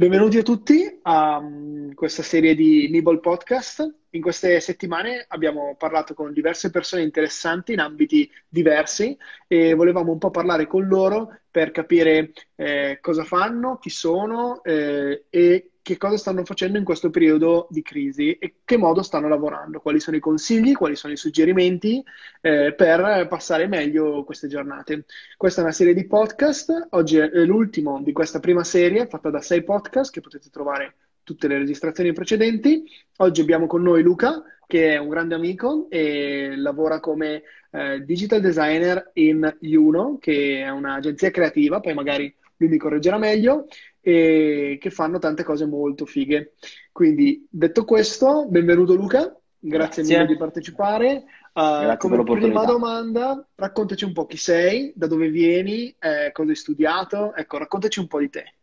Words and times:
Benvenuti 0.00 0.38
a 0.38 0.44
tutti 0.44 1.00
a 1.02 1.38
um, 1.38 1.92
questa 1.92 2.22
serie 2.22 2.54
di 2.54 2.88
Nibble 2.88 3.18
Podcast. 3.18 3.96
In 4.10 4.22
queste 4.22 4.60
settimane 4.60 5.24
abbiamo 5.26 5.74
parlato 5.76 6.14
con 6.14 6.32
diverse 6.32 6.70
persone 6.70 7.02
interessanti 7.02 7.72
in 7.72 7.80
ambiti 7.80 8.30
diversi 8.48 9.18
e 9.48 9.74
volevamo 9.74 10.12
un 10.12 10.18
po' 10.18 10.30
parlare 10.30 10.68
con 10.68 10.86
loro 10.86 11.40
per 11.50 11.72
capire 11.72 12.32
eh, 12.54 12.98
cosa 13.00 13.24
fanno, 13.24 13.78
chi 13.78 13.90
sono 13.90 14.62
eh, 14.62 15.24
e 15.28 15.70
che 15.88 15.96
cosa 15.96 16.18
stanno 16.18 16.44
facendo 16.44 16.76
in 16.76 16.84
questo 16.84 17.08
periodo 17.08 17.66
di 17.70 17.80
crisi 17.80 18.34
e 18.34 18.56
che 18.62 18.76
modo 18.76 19.00
stanno 19.02 19.26
lavorando, 19.26 19.80
quali 19.80 20.00
sono 20.00 20.18
i 20.18 20.20
consigli, 20.20 20.74
quali 20.74 20.96
sono 20.96 21.14
i 21.14 21.16
suggerimenti 21.16 22.04
eh, 22.42 22.74
per 22.74 23.26
passare 23.26 23.66
meglio 23.66 24.22
queste 24.22 24.48
giornate. 24.48 25.06
Questa 25.38 25.62
è 25.62 25.64
una 25.64 25.72
serie 25.72 25.94
di 25.94 26.06
podcast, 26.06 26.88
oggi 26.90 27.16
è 27.16 27.30
l'ultimo 27.46 28.02
di 28.02 28.12
questa 28.12 28.38
prima 28.38 28.64
serie 28.64 29.06
fatta 29.06 29.30
da 29.30 29.40
sei 29.40 29.64
podcast 29.64 30.12
che 30.12 30.20
potete 30.20 30.50
trovare 30.50 30.94
tutte 31.22 31.48
le 31.48 31.56
registrazioni 31.56 32.12
precedenti. 32.12 32.84
Oggi 33.16 33.40
abbiamo 33.40 33.66
con 33.66 33.80
noi 33.80 34.02
Luca, 34.02 34.42
che 34.66 34.92
è 34.92 34.98
un 34.98 35.08
grande 35.08 35.36
amico 35.36 35.86
e 35.88 36.52
lavora 36.54 37.00
come 37.00 37.44
eh, 37.70 38.04
digital 38.04 38.42
designer 38.42 39.12
in 39.14 39.56
Juno, 39.58 40.18
che 40.20 40.60
è 40.60 40.68
un'agenzia 40.68 41.30
creativa, 41.30 41.80
poi 41.80 41.94
magari 41.94 42.34
lui 42.58 42.68
mi 42.68 42.76
correggerà 42.76 43.18
meglio, 43.18 43.66
e 44.00 44.78
che 44.80 44.90
fanno 44.90 45.18
tante 45.18 45.42
cose 45.44 45.66
molto 45.66 46.06
fighe. 46.06 46.54
Quindi, 46.92 47.46
detto 47.50 47.84
questo, 47.84 48.46
benvenuto 48.48 48.94
Luca, 48.94 49.18
grazie, 49.58 50.02
grazie. 50.02 50.02
mille 50.02 50.26
di 50.26 50.36
partecipare. 50.36 51.24
Uh, 51.52 51.96
come 51.96 52.22
prima 52.22 52.64
domanda, 52.64 53.44
raccontaci 53.56 54.04
un 54.04 54.12
po' 54.12 54.26
chi 54.26 54.36
sei, 54.36 54.92
da 54.94 55.08
dove 55.08 55.28
vieni, 55.28 55.94
eh, 55.98 56.30
cosa 56.32 56.50
hai 56.50 56.56
studiato, 56.56 57.34
ecco, 57.34 57.58
raccontaci 57.58 57.98
un 57.98 58.06
po' 58.06 58.20
di 58.20 58.30
te. 58.30 58.54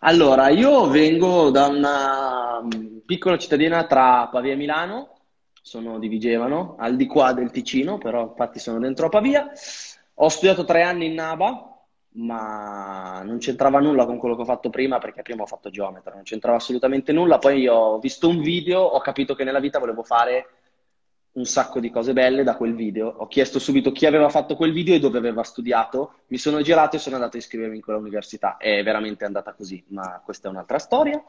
Allora, 0.00 0.48
io 0.48 0.86
vengo 0.88 1.50
da 1.50 1.66
una 1.68 2.60
mm, 2.62 2.98
piccola 3.06 3.38
cittadina 3.38 3.86
tra 3.86 4.28
Pavia 4.28 4.52
e 4.52 4.56
Milano, 4.56 5.14
sono 5.62 5.98
di 5.98 6.08
Vigevano, 6.08 6.76
al 6.78 6.94
di 6.94 7.06
qua 7.06 7.32
del 7.32 7.50
Ticino, 7.50 7.96
però 7.96 8.28
infatti 8.28 8.58
sono 8.58 8.78
dentro 8.78 9.06
a 9.06 9.08
Pavia. 9.08 9.50
Ho 10.16 10.28
studiato 10.28 10.64
tre 10.64 10.82
anni 10.82 11.06
in 11.06 11.14
Naba, 11.14 11.73
ma 12.16 13.22
non 13.24 13.38
c'entrava 13.38 13.80
nulla 13.80 14.04
con 14.06 14.18
quello 14.18 14.36
che 14.36 14.42
ho 14.42 14.46
fatto 14.46 14.70
prima 14.70 14.98
perché 14.98 15.22
prima 15.22 15.42
ho 15.42 15.46
fatto 15.46 15.70
geometra, 15.70 16.14
non 16.14 16.22
c'entrava 16.22 16.56
assolutamente 16.56 17.12
nulla. 17.12 17.38
Poi 17.38 17.66
ho 17.66 17.98
visto 17.98 18.28
un 18.28 18.40
video, 18.40 18.80
ho 18.80 19.00
capito 19.00 19.34
che 19.34 19.44
nella 19.44 19.60
vita 19.60 19.78
volevo 19.78 20.02
fare 20.02 20.48
un 21.32 21.44
sacco 21.44 21.80
di 21.80 21.90
cose 21.90 22.12
belle 22.12 22.44
da 22.44 22.56
quel 22.56 22.74
video. 22.74 23.08
Ho 23.08 23.26
chiesto 23.26 23.58
subito 23.58 23.90
chi 23.90 24.06
aveva 24.06 24.28
fatto 24.28 24.54
quel 24.54 24.72
video 24.72 24.94
e 24.94 25.00
dove 25.00 25.18
aveva 25.18 25.42
studiato. 25.42 26.20
Mi 26.28 26.38
sono 26.38 26.60
girato 26.60 26.96
e 26.96 26.98
sono 27.00 27.16
andato 27.16 27.36
a 27.36 27.40
iscrivermi 27.40 27.76
in 27.76 27.82
quella 27.82 27.98
università. 27.98 28.56
È 28.56 28.82
veramente 28.84 29.24
andata 29.24 29.52
così, 29.52 29.82
ma 29.88 30.20
questa 30.24 30.48
è 30.48 30.50
un'altra 30.50 30.78
storia. 30.78 31.22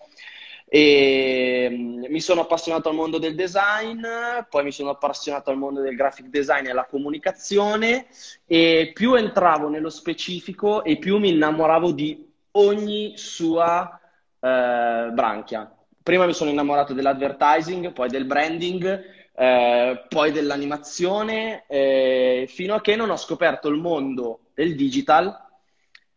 E 0.68 1.68
mm, 1.72 2.06
mi 2.10 2.20
sono 2.20 2.42
appassionato 2.42 2.90
al 2.90 2.96
mondo 2.96 3.18
del 3.18 3.36
design, 3.36 4.02
poi 4.50 4.64
mi 4.64 4.72
sono 4.72 4.90
appassionato 4.90 5.52
al 5.52 5.58
mondo 5.58 5.82
del 5.82 5.96
graphic 5.96 6.28
design 6.28 6.66
e 6.66 6.72
alla 6.72 6.86
comunicazione 6.86 8.08
e 8.46 8.92
più 8.94 9.14
entravo 9.14 9.70
nello 9.70 9.90
specifico 9.90 10.84
e 10.84 10.98
più 10.98 11.18
mi 11.18 11.30
innamoravo 11.30 11.92
di 11.92 12.28
ogni 12.52 13.14
sua 13.16 14.00
eh, 14.40 15.10
branchia. 15.12 15.72
Prima 16.02 16.26
mi 16.26 16.34
sono 16.34 16.50
innamorato 16.50 16.94
dell'advertising, 16.94 17.92
poi 17.92 18.10
del 18.10 18.26
branding, 18.26 19.04
eh, 19.36 20.06
poi 20.08 20.32
dell'animazione, 20.32 21.66
eh, 21.68 22.46
fino 22.48 22.76
a 22.76 22.82
che 22.82 22.96
non 22.96 23.10
ho 23.10 23.18
scoperto 23.18 23.68
il 23.68 23.78
mondo 23.78 24.42
del 24.54 24.76
digital 24.76 25.44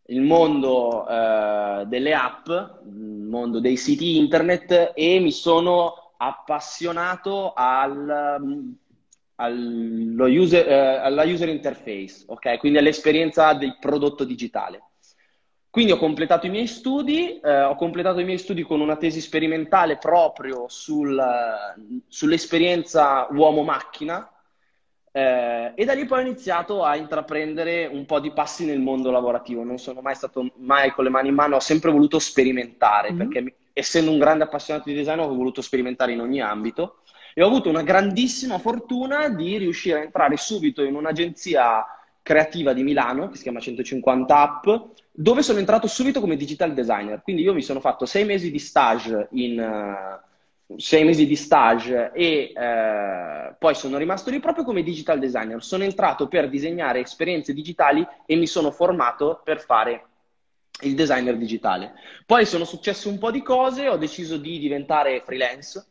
il 0.08 0.22
mondo 0.22 1.06
eh, 1.06 1.84
delle 1.86 2.14
app, 2.14 2.46
il 2.46 3.17
mondo 3.28 3.60
dei 3.60 3.76
siti 3.76 4.16
internet 4.16 4.92
e 4.94 5.20
mi 5.20 5.32
sono 5.32 6.12
appassionato 6.16 7.52
al, 7.54 8.74
user, 9.36 10.68
eh, 10.68 10.96
alla 10.98 11.24
user 11.24 11.48
interface, 11.48 12.24
ok? 12.26 12.58
Quindi 12.58 12.78
all'esperienza 12.78 13.52
del 13.54 13.76
prodotto 13.78 14.24
digitale. 14.24 14.82
Quindi 15.70 15.92
ho 15.92 15.98
completato 15.98 16.46
i 16.46 16.50
miei 16.50 16.66
studi, 16.66 17.38
eh, 17.38 17.62
ho 17.62 17.74
completato 17.76 18.20
i 18.20 18.24
miei 18.24 18.38
studi 18.38 18.62
con 18.62 18.80
una 18.80 18.96
tesi 18.96 19.20
sperimentale 19.20 19.98
proprio 19.98 20.64
sul, 20.68 21.22
sull'esperienza 22.08 23.28
uomo-macchina, 23.30 24.28
eh, 25.18 25.72
e 25.74 25.84
da 25.84 25.94
lì 25.94 26.04
poi 26.04 26.20
ho 26.20 26.26
iniziato 26.26 26.84
a 26.84 26.94
intraprendere 26.94 27.86
un 27.86 28.06
po' 28.06 28.20
di 28.20 28.30
passi 28.30 28.64
nel 28.64 28.78
mondo 28.78 29.10
lavorativo. 29.10 29.64
Non 29.64 29.78
sono 29.78 30.00
mai 30.00 30.14
stato 30.14 30.52
mai 30.58 30.92
con 30.92 31.02
le 31.02 31.10
mani 31.10 31.28
in 31.28 31.34
mano, 31.34 31.56
ho 31.56 31.60
sempre 31.60 31.90
voluto 31.90 32.20
sperimentare, 32.20 33.10
mm-hmm. 33.10 33.18
perché 33.18 33.54
essendo 33.72 34.12
un 34.12 34.18
grande 34.18 34.44
appassionato 34.44 34.88
di 34.88 34.94
design 34.94 35.18
ho 35.18 35.34
voluto 35.34 35.60
sperimentare 35.60 36.12
in 36.12 36.20
ogni 36.20 36.40
ambito 36.40 36.98
e 37.34 37.42
ho 37.42 37.46
avuto 37.46 37.68
una 37.68 37.82
grandissima 37.82 38.58
fortuna 38.58 39.28
di 39.28 39.56
riuscire 39.56 39.98
a 39.98 40.02
entrare 40.02 40.36
subito 40.36 40.82
in 40.82 40.94
un'agenzia 40.94 41.84
creativa 42.22 42.72
di 42.72 42.84
Milano 42.84 43.28
che 43.28 43.36
si 43.36 43.42
chiama 43.42 43.58
150 43.58 44.40
App, 44.40 44.68
dove 45.10 45.42
sono 45.42 45.58
entrato 45.58 45.88
subito 45.88 46.20
come 46.20 46.36
digital 46.36 46.74
designer. 46.74 47.22
Quindi 47.22 47.42
io 47.42 47.54
mi 47.54 47.62
sono 47.62 47.80
fatto 47.80 48.06
sei 48.06 48.24
mesi 48.24 48.52
di 48.52 48.58
stage 48.60 49.28
in, 49.32 49.58
uh, 49.58 50.27
sei 50.76 51.04
mesi 51.04 51.26
di 51.26 51.36
stage 51.36 52.12
e 52.12 52.52
eh, 52.54 53.54
poi 53.58 53.74
sono 53.74 53.96
rimasto 53.96 54.30
lì 54.30 54.38
proprio 54.38 54.64
come 54.64 54.82
digital 54.82 55.18
designer. 55.18 55.62
Sono 55.62 55.84
entrato 55.84 56.28
per 56.28 56.48
disegnare 56.48 57.00
esperienze 57.00 57.54
digitali 57.54 58.06
e 58.26 58.36
mi 58.36 58.46
sono 58.46 58.70
formato 58.70 59.40
per 59.42 59.60
fare 59.60 60.04
il 60.82 60.94
designer 60.94 61.36
digitale. 61.36 61.94
Poi 62.26 62.44
sono 62.46 62.64
successe 62.64 63.08
un 63.08 63.18
po' 63.18 63.30
di 63.30 63.42
cose, 63.42 63.88
ho 63.88 63.96
deciso 63.96 64.36
di 64.36 64.58
diventare 64.58 65.22
freelance 65.24 65.86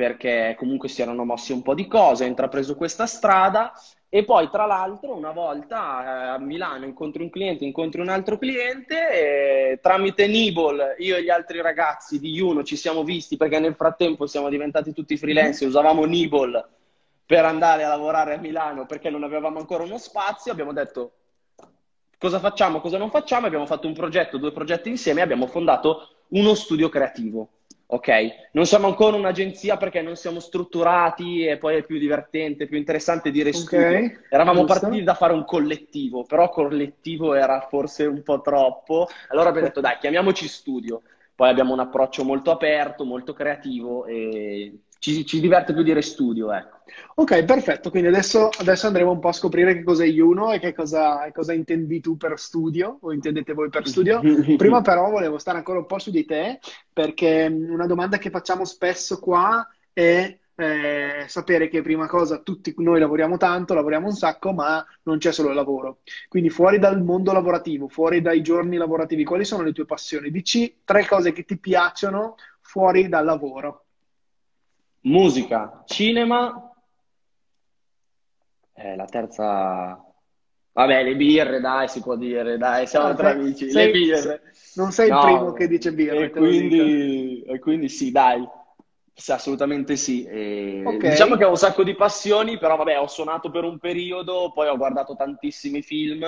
perché 0.00 0.54
comunque 0.56 0.88
si 0.88 1.02
erano 1.02 1.26
mosse 1.26 1.52
un 1.52 1.60
po' 1.60 1.74
di 1.74 1.86
cose, 1.86 2.24
ho 2.24 2.26
intrapreso 2.26 2.74
questa 2.74 3.04
strada 3.04 3.70
e 4.08 4.24
poi, 4.24 4.48
tra 4.48 4.64
l'altro, 4.64 5.14
una 5.14 5.30
volta 5.30 5.76
eh, 5.76 6.28
a 6.28 6.38
Milano 6.38 6.86
incontri 6.86 7.22
un 7.22 7.28
cliente, 7.28 7.66
incontri 7.66 8.00
un 8.00 8.08
altro 8.08 8.38
cliente, 8.38 9.10
e 9.10 9.78
tramite 9.82 10.26
Nibble 10.26 10.94
io 11.00 11.16
e 11.16 11.22
gli 11.22 11.28
altri 11.28 11.60
ragazzi 11.60 12.18
di 12.18 12.32
Juno 12.32 12.62
ci 12.62 12.76
siamo 12.76 13.04
visti 13.04 13.36
perché 13.36 13.58
nel 13.58 13.74
frattempo 13.74 14.26
siamo 14.26 14.48
diventati 14.48 14.94
tutti 14.94 15.18
freelance 15.18 15.66
usavamo 15.66 16.06
Nibble 16.06 16.66
per 17.26 17.44
andare 17.44 17.84
a 17.84 17.88
lavorare 17.88 18.36
a 18.36 18.38
Milano 18.38 18.86
perché 18.86 19.10
non 19.10 19.22
avevamo 19.22 19.58
ancora 19.58 19.84
uno 19.84 19.98
spazio. 19.98 20.50
Abbiamo 20.50 20.72
detto 20.72 21.12
cosa 22.16 22.38
facciamo, 22.38 22.80
cosa 22.80 22.96
non 22.96 23.10
facciamo. 23.10 23.44
Abbiamo 23.44 23.66
fatto 23.66 23.86
un 23.86 23.92
progetto, 23.92 24.38
due 24.38 24.50
progetti 24.50 24.88
insieme 24.88 25.20
e 25.20 25.24
abbiamo 25.24 25.46
fondato 25.46 26.08
uno 26.28 26.54
studio 26.54 26.88
creativo 26.88 27.50
ok? 27.90 28.50
Non 28.52 28.66
siamo 28.66 28.86
ancora 28.86 29.16
un'agenzia 29.16 29.76
perché 29.76 30.00
non 30.02 30.16
siamo 30.16 30.40
strutturati 30.40 31.44
e 31.44 31.58
poi 31.58 31.76
è 31.76 31.84
più 31.84 31.98
divertente, 31.98 32.66
più 32.66 32.76
interessante 32.78 33.30
dire 33.30 33.52
studio. 33.52 33.86
Okay, 33.86 34.18
Eravamo 34.28 34.64
giusto. 34.64 34.80
partiti 34.80 35.02
da 35.02 35.14
fare 35.14 35.32
un 35.32 35.44
collettivo, 35.44 36.24
però 36.24 36.48
collettivo 36.50 37.34
era 37.34 37.60
forse 37.68 38.04
un 38.06 38.22
po' 38.22 38.40
troppo. 38.40 39.08
Allora 39.28 39.48
abbiamo 39.48 39.66
detto 39.66 39.80
dai, 39.80 39.98
chiamiamoci 39.98 40.46
studio. 40.48 41.02
Poi 41.34 41.48
abbiamo 41.48 41.72
un 41.72 41.80
approccio 41.80 42.22
molto 42.22 42.50
aperto, 42.50 43.04
molto 43.04 43.32
creativo 43.32 44.04
e 44.04 44.80
ci, 45.00 45.24
ci 45.24 45.40
diverte 45.40 45.72
più 45.72 45.82
dire 45.82 46.02
studio, 46.02 46.52
ecco. 46.52 46.78
Ok, 47.14 47.44
perfetto. 47.44 47.88
Quindi 47.90 48.08
adesso, 48.08 48.50
adesso, 48.58 48.86
andremo 48.86 49.10
un 49.10 49.18
po' 49.18 49.28
a 49.28 49.32
scoprire 49.32 49.74
che 49.74 49.82
cos'è 49.82 50.06
Juno 50.06 50.52
e 50.52 50.58
che 50.58 50.74
cosa, 50.74 51.26
cosa, 51.32 51.54
intendi 51.54 52.00
tu 52.00 52.18
per 52.18 52.38
studio 52.38 52.98
o 53.00 53.12
intendete 53.12 53.54
voi 53.54 53.70
per 53.70 53.88
studio. 53.88 54.20
Prima 54.58 54.82
però 54.82 55.08
volevo 55.08 55.38
stare 55.38 55.56
ancora 55.56 55.78
un 55.78 55.86
po' 55.86 55.98
su 55.98 56.10
di 56.10 56.26
te 56.26 56.60
perché 56.92 57.46
una 57.50 57.86
domanda 57.86 58.18
che 58.18 58.28
facciamo 58.28 58.66
spesso 58.66 59.18
qua 59.20 59.66
è 59.90 60.38
eh, 60.54 61.24
sapere 61.26 61.68
che 61.68 61.80
prima 61.80 62.06
cosa 62.06 62.42
tutti 62.42 62.74
noi 62.76 63.00
lavoriamo 63.00 63.38
tanto, 63.38 63.72
lavoriamo 63.72 64.06
un 64.06 64.14
sacco, 64.14 64.52
ma 64.52 64.84
non 65.04 65.16
c'è 65.16 65.32
solo 65.32 65.48
il 65.48 65.54
lavoro. 65.54 66.00
Quindi 66.28 66.50
fuori 66.50 66.78
dal 66.78 67.02
mondo 67.02 67.32
lavorativo, 67.32 67.88
fuori 67.88 68.20
dai 68.20 68.42
giorni 68.42 68.76
lavorativi, 68.76 69.24
quali 69.24 69.46
sono 69.46 69.62
le 69.62 69.72
tue 69.72 69.86
passioni? 69.86 70.30
Dici 70.30 70.82
tre 70.84 71.06
cose 71.06 71.32
che 71.32 71.46
ti 71.46 71.58
piacciono 71.58 72.34
fuori 72.60 73.08
dal 73.08 73.24
lavoro 73.24 73.86
musica, 75.02 75.82
cinema, 75.86 76.72
eh, 78.74 78.96
la 78.96 79.04
terza... 79.06 80.04
Vabbè, 80.72 81.02
le 81.02 81.16
birre, 81.16 81.60
dai, 81.60 81.88
si 81.88 82.00
può 82.00 82.14
dire, 82.16 82.56
dai, 82.56 82.86
siamo 82.86 83.08
ah, 83.08 83.14
tra 83.14 83.30
amici, 83.30 83.70
sei, 83.70 83.86
le 83.86 83.90
birre. 83.90 84.42
Non 84.76 84.92
sei 84.92 85.10
no, 85.10 85.18
il 85.18 85.24
primo 85.24 85.52
che 85.52 85.66
dice 85.66 85.92
birre. 85.92 86.26
E 86.26 86.30
quindi, 86.30 87.42
e 87.42 87.58
quindi 87.58 87.88
sì, 87.88 88.12
dai, 88.12 88.48
sì, 89.12 89.32
assolutamente 89.32 89.96
sì. 89.96 90.22
Okay. 90.24 91.10
Diciamo 91.10 91.34
che 91.36 91.44
ho 91.44 91.50
un 91.50 91.56
sacco 91.56 91.82
di 91.82 91.96
passioni, 91.96 92.56
però 92.56 92.76
vabbè, 92.76 93.00
ho 93.00 93.08
suonato 93.08 93.50
per 93.50 93.64
un 93.64 93.78
periodo, 93.78 94.52
poi 94.54 94.68
ho 94.68 94.76
guardato 94.76 95.16
tantissimi 95.16 95.82
film 95.82 96.24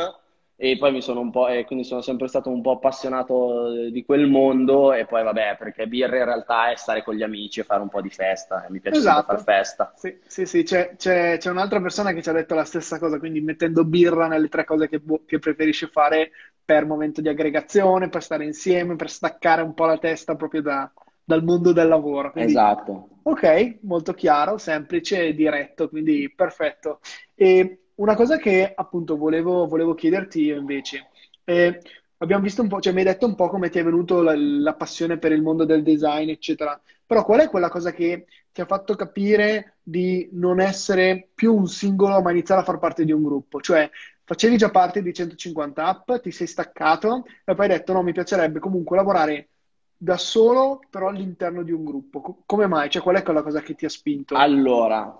e 0.64 0.76
poi 0.78 0.92
mi 0.92 1.02
sono 1.02 1.18
un 1.18 1.32
po', 1.32 1.48
e 1.48 1.64
quindi 1.64 1.84
sono 1.84 2.02
sempre 2.02 2.28
stato 2.28 2.48
un 2.48 2.62
po' 2.62 2.70
appassionato 2.70 3.90
di 3.90 4.04
quel 4.04 4.28
mondo 4.28 4.92
e 4.92 5.06
poi 5.06 5.24
vabbè, 5.24 5.56
perché 5.58 5.88
birra 5.88 6.18
in 6.18 6.24
realtà 6.24 6.70
è 6.70 6.76
stare 6.76 7.02
con 7.02 7.16
gli 7.16 7.24
amici 7.24 7.58
e 7.58 7.64
fare 7.64 7.82
un 7.82 7.88
po' 7.88 8.00
di 8.00 8.10
festa, 8.10 8.64
e 8.64 8.70
mi 8.70 8.78
piace 8.78 8.98
esatto. 8.98 9.24
fare 9.24 9.42
festa. 9.42 9.92
Sì, 9.96 10.16
sì, 10.24 10.46
sì. 10.46 10.62
C'è, 10.62 10.94
c'è, 10.96 11.36
c'è, 11.38 11.50
un'altra 11.50 11.80
persona 11.80 12.12
che 12.12 12.22
ci 12.22 12.28
ha 12.28 12.32
detto 12.32 12.54
la 12.54 12.62
stessa 12.62 13.00
cosa, 13.00 13.18
quindi 13.18 13.40
mettendo 13.40 13.84
birra 13.84 14.28
nelle 14.28 14.46
tre 14.46 14.62
cose 14.62 14.88
che, 14.88 15.02
che 15.26 15.40
preferisce 15.40 15.88
fare 15.88 16.30
per 16.64 16.86
momento 16.86 17.20
di 17.20 17.28
aggregazione, 17.28 18.08
per 18.08 18.22
stare 18.22 18.44
insieme, 18.44 18.94
per 18.94 19.10
staccare 19.10 19.62
un 19.62 19.74
po' 19.74 19.86
la 19.86 19.98
testa 19.98 20.36
proprio 20.36 20.62
da, 20.62 20.92
dal 21.24 21.42
mondo 21.42 21.72
del 21.72 21.88
lavoro. 21.88 22.30
Quindi, 22.30 22.52
esatto. 22.52 23.08
Ok, 23.24 23.78
molto 23.82 24.12
chiaro, 24.14 24.58
semplice 24.58 25.24
e 25.24 25.34
diretto, 25.34 25.88
quindi 25.88 26.32
perfetto. 26.32 27.00
E 27.34 27.81
una 28.02 28.16
cosa 28.16 28.36
che 28.36 28.72
appunto 28.74 29.16
volevo, 29.16 29.66
volevo 29.66 29.94
chiederti 29.94 30.42
io 30.42 30.56
invece, 30.56 31.08
eh, 31.44 31.80
abbiamo 32.18 32.42
visto 32.42 32.60
un 32.60 32.68
po', 32.68 32.80
cioè 32.80 32.92
mi 32.92 32.98
hai 32.98 33.04
detto 33.04 33.26
un 33.26 33.36
po' 33.36 33.48
come 33.48 33.70
ti 33.70 33.78
è 33.78 33.84
venuto 33.84 34.22
la, 34.22 34.34
la, 34.36 34.74
passione 34.74 35.18
per 35.18 35.30
il 35.30 35.40
mondo 35.40 35.64
del 35.64 35.84
design, 35.84 36.28
eccetera, 36.28 36.78
però 37.06 37.24
qual 37.24 37.40
è 37.40 37.48
quella 37.48 37.68
cosa 37.68 37.92
che 37.92 38.26
ti 38.50 38.60
ha 38.60 38.66
fatto 38.66 38.96
capire 38.96 39.78
di 39.82 40.28
non 40.32 40.58
essere 40.60 41.28
più 41.32 41.54
un 41.54 41.68
singolo 41.68 42.20
ma 42.20 42.32
iniziare 42.32 42.60
a 42.60 42.64
far 42.64 42.78
parte 42.78 43.04
di 43.04 43.12
un 43.12 43.22
gruppo? 43.22 43.60
Cioè, 43.60 43.88
facevi 44.24 44.56
già 44.56 44.70
parte 44.70 45.00
di 45.00 45.12
150 45.12 45.84
app, 45.86 46.12
ti 46.22 46.32
sei 46.32 46.48
staccato 46.48 47.24
e 47.44 47.54
poi 47.54 47.66
hai 47.66 47.76
detto 47.76 47.92
no, 47.92 48.02
mi 48.02 48.12
piacerebbe 48.12 48.58
comunque 48.58 48.96
lavorare 48.96 49.48
da 49.96 50.16
solo, 50.16 50.80
però 50.90 51.08
all'interno 51.08 51.62
di 51.62 51.70
un 51.70 51.84
gruppo. 51.84 52.42
Come 52.44 52.66
mai? 52.66 52.90
Cioè, 52.90 53.00
qual 53.02 53.16
è 53.16 53.22
quella 53.22 53.42
cosa 53.42 53.60
che 53.60 53.76
ti 53.76 53.84
ha 53.84 53.88
spinto? 53.88 54.34
Allora, 54.34 55.16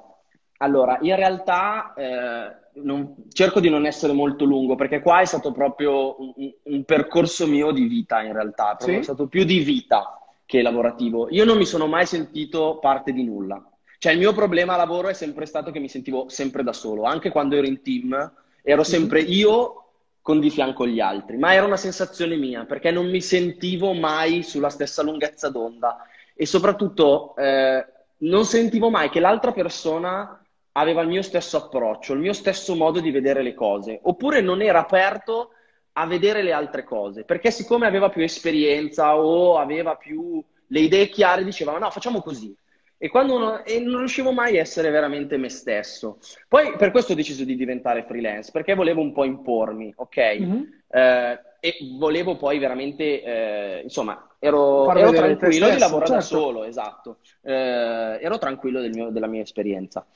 allora 0.58 0.98
in 1.00 1.14
realtà 1.14 1.94
eh, 1.94 2.61
non, 2.74 3.14
cerco 3.32 3.60
di 3.60 3.68
non 3.68 3.86
essere 3.86 4.12
molto 4.12 4.44
lungo, 4.44 4.74
perché 4.74 5.00
qua 5.00 5.20
è 5.20 5.24
stato 5.24 5.52
proprio 5.52 6.16
un, 6.20 6.52
un 6.62 6.84
percorso 6.84 7.46
mio 7.46 7.70
di 7.70 7.86
vita, 7.86 8.22
in 8.22 8.32
realtà. 8.32 8.76
Sì? 8.78 8.94
È 8.94 9.02
stato 9.02 9.26
più 9.26 9.44
di 9.44 9.60
vita 9.60 10.18
che 10.46 10.62
lavorativo. 10.62 11.28
Io 11.30 11.44
non 11.44 11.56
mi 11.56 11.66
sono 11.66 11.86
mai 11.86 12.06
sentito 12.06 12.78
parte 12.80 13.12
di 13.12 13.24
nulla. 13.24 13.62
Cioè, 13.98 14.12
il 14.12 14.18
mio 14.18 14.32
problema 14.32 14.74
a 14.74 14.78
lavoro 14.78 15.08
è 15.08 15.14
sempre 15.14 15.46
stato 15.46 15.70
che 15.70 15.78
mi 15.78 15.88
sentivo 15.88 16.28
sempre 16.28 16.62
da 16.62 16.72
solo. 16.72 17.04
Anche 17.04 17.30
quando 17.30 17.56
ero 17.56 17.66
in 17.66 17.82
team, 17.82 18.32
ero 18.62 18.82
sempre 18.82 19.20
io 19.20 19.82
con 20.20 20.38
di 20.38 20.50
fianco 20.50 20.86
gli 20.86 21.00
altri, 21.00 21.36
ma 21.36 21.52
era 21.52 21.66
una 21.66 21.76
sensazione 21.76 22.36
mia 22.36 22.64
perché 22.64 22.92
non 22.92 23.10
mi 23.10 23.20
sentivo 23.20 23.92
mai 23.92 24.42
sulla 24.42 24.70
stessa 24.70 25.02
lunghezza 25.02 25.50
d'onda 25.50 26.06
e 26.34 26.46
soprattutto 26.46 27.34
eh, 27.36 27.84
non 28.18 28.44
sentivo 28.44 28.88
mai 28.88 29.10
che 29.10 29.18
l'altra 29.18 29.50
persona 29.52 30.41
aveva 30.72 31.02
il 31.02 31.08
mio 31.08 31.22
stesso 31.22 31.56
approccio, 31.56 32.14
il 32.14 32.20
mio 32.20 32.32
stesso 32.32 32.74
modo 32.74 33.00
di 33.00 33.10
vedere 33.10 33.42
le 33.42 33.54
cose, 33.54 33.98
oppure 34.02 34.40
non 34.40 34.62
era 34.62 34.80
aperto 34.80 35.50
a 35.92 36.06
vedere 36.06 36.42
le 36.42 36.52
altre 36.52 36.84
cose, 36.84 37.24
perché 37.24 37.50
siccome 37.50 37.86
aveva 37.86 38.08
più 38.08 38.22
esperienza 38.22 39.16
o 39.16 39.58
aveva 39.58 39.96
più 39.96 40.42
le 40.66 40.80
idee 40.80 41.08
chiare, 41.08 41.44
diceva 41.44 41.76
no, 41.78 41.90
facciamo 41.90 42.22
così. 42.22 42.56
E, 42.96 43.10
uno, 43.12 43.64
e 43.64 43.80
non 43.80 43.98
riuscivo 43.98 44.30
mai 44.30 44.56
a 44.56 44.60
essere 44.60 44.88
veramente 44.90 45.36
me 45.36 45.48
stesso. 45.48 46.18
Poi 46.46 46.76
per 46.76 46.92
questo 46.92 47.12
ho 47.12 47.16
deciso 47.16 47.44
di 47.44 47.56
diventare 47.56 48.04
freelance, 48.04 48.52
perché 48.52 48.74
volevo 48.74 49.00
un 49.00 49.12
po' 49.12 49.24
impormi, 49.24 49.92
ok? 49.96 50.38
Mm-hmm. 50.38 50.62
Eh, 50.88 51.40
e 51.58 51.76
volevo 51.98 52.36
poi 52.36 52.58
veramente, 52.58 53.22
eh, 53.22 53.80
insomma, 53.82 54.34
ero, 54.38 54.88
ero 54.94 55.10
tranquillo 55.10 55.66
stesso, 55.66 55.72
di 55.72 55.78
lavorare 55.78 56.10
certo. 56.10 56.34
da 56.34 56.40
solo, 56.40 56.64
esatto. 56.64 57.18
Eh, 57.42 58.18
ero 58.20 58.38
tranquillo 58.38 58.80
del 58.80 58.90
mio, 58.90 59.10
della 59.10 59.26
mia 59.26 59.42
esperienza. 59.42 60.06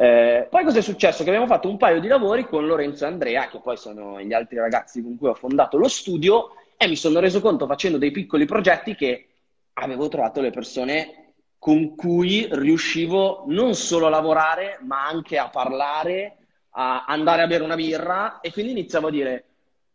Eh, 0.00 0.46
poi 0.48 0.64
cosa 0.64 0.78
è 0.78 0.80
successo? 0.80 1.22
Che 1.22 1.28
abbiamo 1.28 1.46
fatto 1.46 1.68
un 1.68 1.76
paio 1.76 2.00
di 2.00 2.08
lavori 2.08 2.46
con 2.46 2.64
Lorenzo 2.66 3.04
e 3.04 3.08
Andrea, 3.08 3.48
che 3.48 3.60
poi 3.60 3.76
sono 3.76 4.18
gli 4.22 4.32
altri 4.32 4.56
ragazzi 4.56 5.02
con 5.02 5.18
cui 5.18 5.28
ho 5.28 5.34
fondato 5.34 5.76
lo 5.76 5.88
studio, 5.88 6.52
e 6.78 6.88
mi 6.88 6.96
sono 6.96 7.20
reso 7.20 7.42
conto 7.42 7.66
facendo 7.66 7.98
dei 7.98 8.10
piccoli 8.10 8.46
progetti 8.46 8.94
che 8.94 9.28
avevo 9.74 10.08
trovato 10.08 10.40
le 10.40 10.48
persone 10.48 11.34
con 11.58 11.94
cui 11.96 12.48
riuscivo 12.50 13.44
non 13.48 13.74
solo 13.74 14.06
a 14.06 14.08
lavorare, 14.08 14.78
ma 14.86 15.06
anche 15.06 15.36
a 15.36 15.50
parlare, 15.50 16.38
a 16.70 17.04
andare 17.04 17.42
a 17.42 17.46
bere 17.46 17.64
una 17.64 17.76
birra 17.76 18.40
e 18.40 18.52
quindi 18.52 18.70
iniziavo 18.70 19.08
a 19.08 19.10
dire 19.10 19.44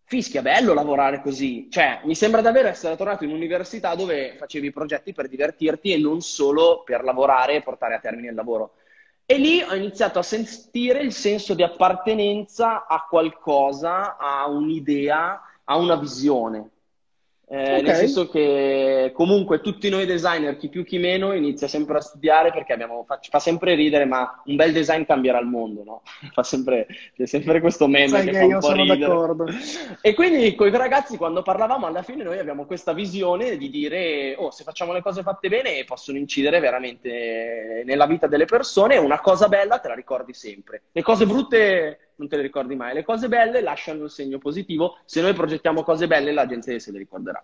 fischia, 0.03 0.43
bello 0.43 0.75
lavorare 0.75 1.19
così. 1.19 1.67
Cioè, 1.71 2.01
mi 2.03 2.13
sembra 2.13 2.41
davvero 2.41 2.67
essere 2.67 2.95
tornato 2.95 3.23
in 3.23 3.31
università 3.31 3.95
dove 3.95 4.35
facevi 4.37 4.69
progetti 4.69 5.13
per 5.13 5.27
divertirti 5.27 5.93
e 5.93 5.97
non 5.97 6.21
solo 6.21 6.83
per 6.85 7.03
lavorare 7.03 7.55
e 7.55 7.63
portare 7.63 7.95
a 7.95 7.99
termine 7.99 8.29
il 8.29 8.35
lavoro. 8.35 8.73
E 9.27 9.37
lì 9.39 9.59
ho 9.61 9.73
iniziato 9.73 10.19
a 10.19 10.23
sentire 10.23 11.01
il 11.01 11.11
senso 11.11 11.55
di 11.55 11.63
appartenenza 11.63 12.85
a 12.85 13.07
qualcosa, 13.09 14.17
a 14.17 14.47
un'idea, 14.47 15.41
a 15.63 15.77
una 15.77 15.95
visione. 15.95 16.69
Eh, 17.47 17.61
okay. 17.61 17.81
Nel 17.83 17.95
senso 17.95 18.27
che 18.27 19.11
comunque 19.13 19.61
tutti 19.61 19.87
noi 19.89 20.07
designer, 20.07 20.57
chi 20.57 20.67
più 20.67 20.83
chi 20.83 20.97
meno, 20.97 21.31
inizia 21.31 21.67
sempre 21.67 21.97
a 21.97 22.01
studiare 22.01 22.51
perché 22.51 22.73
abbiamo, 22.73 23.03
fa, 23.05 23.19
fa, 23.21 23.37
sempre 23.37 23.75
ridere, 23.75 24.05
ma 24.05 24.41
un 24.45 24.55
bel 24.55 24.71
design 24.71 25.03
cambierà 25.03 25.39
il 25.39 25.45
mondo, 25.45 25.83
no? 25.83 26.01
Fa 26.33 26.41
sempre, 26.41 26.87
c'è 27.15 27.27
sempre 27.27 27.61
questo 27.61 27.87
meme 27.87 28.07
Sai 28.07 28.25
che, 28.25 28.31
che 28.31 28.37
fa 28.39 28.45
un 28.45 28.59
po' 28.59 28.71
ridere. 28.71 28.99
D'accordo. 28.99 29.45
E 30.01 30.13
quindi 30.15 30.55
con 30.55 30.67
i 30.67 30.71
ragazzi 30.71 31.17
quando 31.17 31.43
parlavamo 31.43 31.85
alla 31.85 32.01
fine 32.01 32.23
noi 32.23 32.39
abbiamo 32.39 32.65
questa 32.65 32.93
visione 32.93 33.57
di 33.57 33.69
dire 33.69 34.35
oh, 34.37 34.49
se 34.49 34.63
facciamo 34.63 34.91
le 34.91 35.01
cose 35.01 35.21
fatte 35.21 35.47
bene 35.47 35.83
possono 35.85 36.17
incidere 36.17 36.59
veramente 36.59 37.83
nella 37.85 38.07
vita 38.07 38.27
delle 38.27 38.45
persone, 38.45 38.97
una 38.97 39.19
cosa 39.19 39.47
bella 39.47 39.77
te 39.77 39.87
la 39.87 39.95
ricordi 39.95 40.33
sempre. 40.33 40.83
Le 40.91 41.01
cose 41.03 41.25
brutte 41.25 41.99
non 42.15 42.27
te 42.27 42.35
le 42.37 42.41
ricordi 42.41 42.75
mai. 42.75 42.93
Le 42.93 43.03
cose 43.03 43.27
belle 43.27 43.61
lasciano 43.61 44.03
un 44.03 44.09
segno 44.09 44.37
positivo. 44.37 44.97
Se 45.05 45.21
noi 45.21 45.33
progettiamo 45.33 45.83
cose 45.83 46.07
belle, 46.07 46.31
la 46.31 46.45
gente 46.45 46.79
se 46.79 46.91
le 46.91 46.97
ricorderà. 46.97 47.43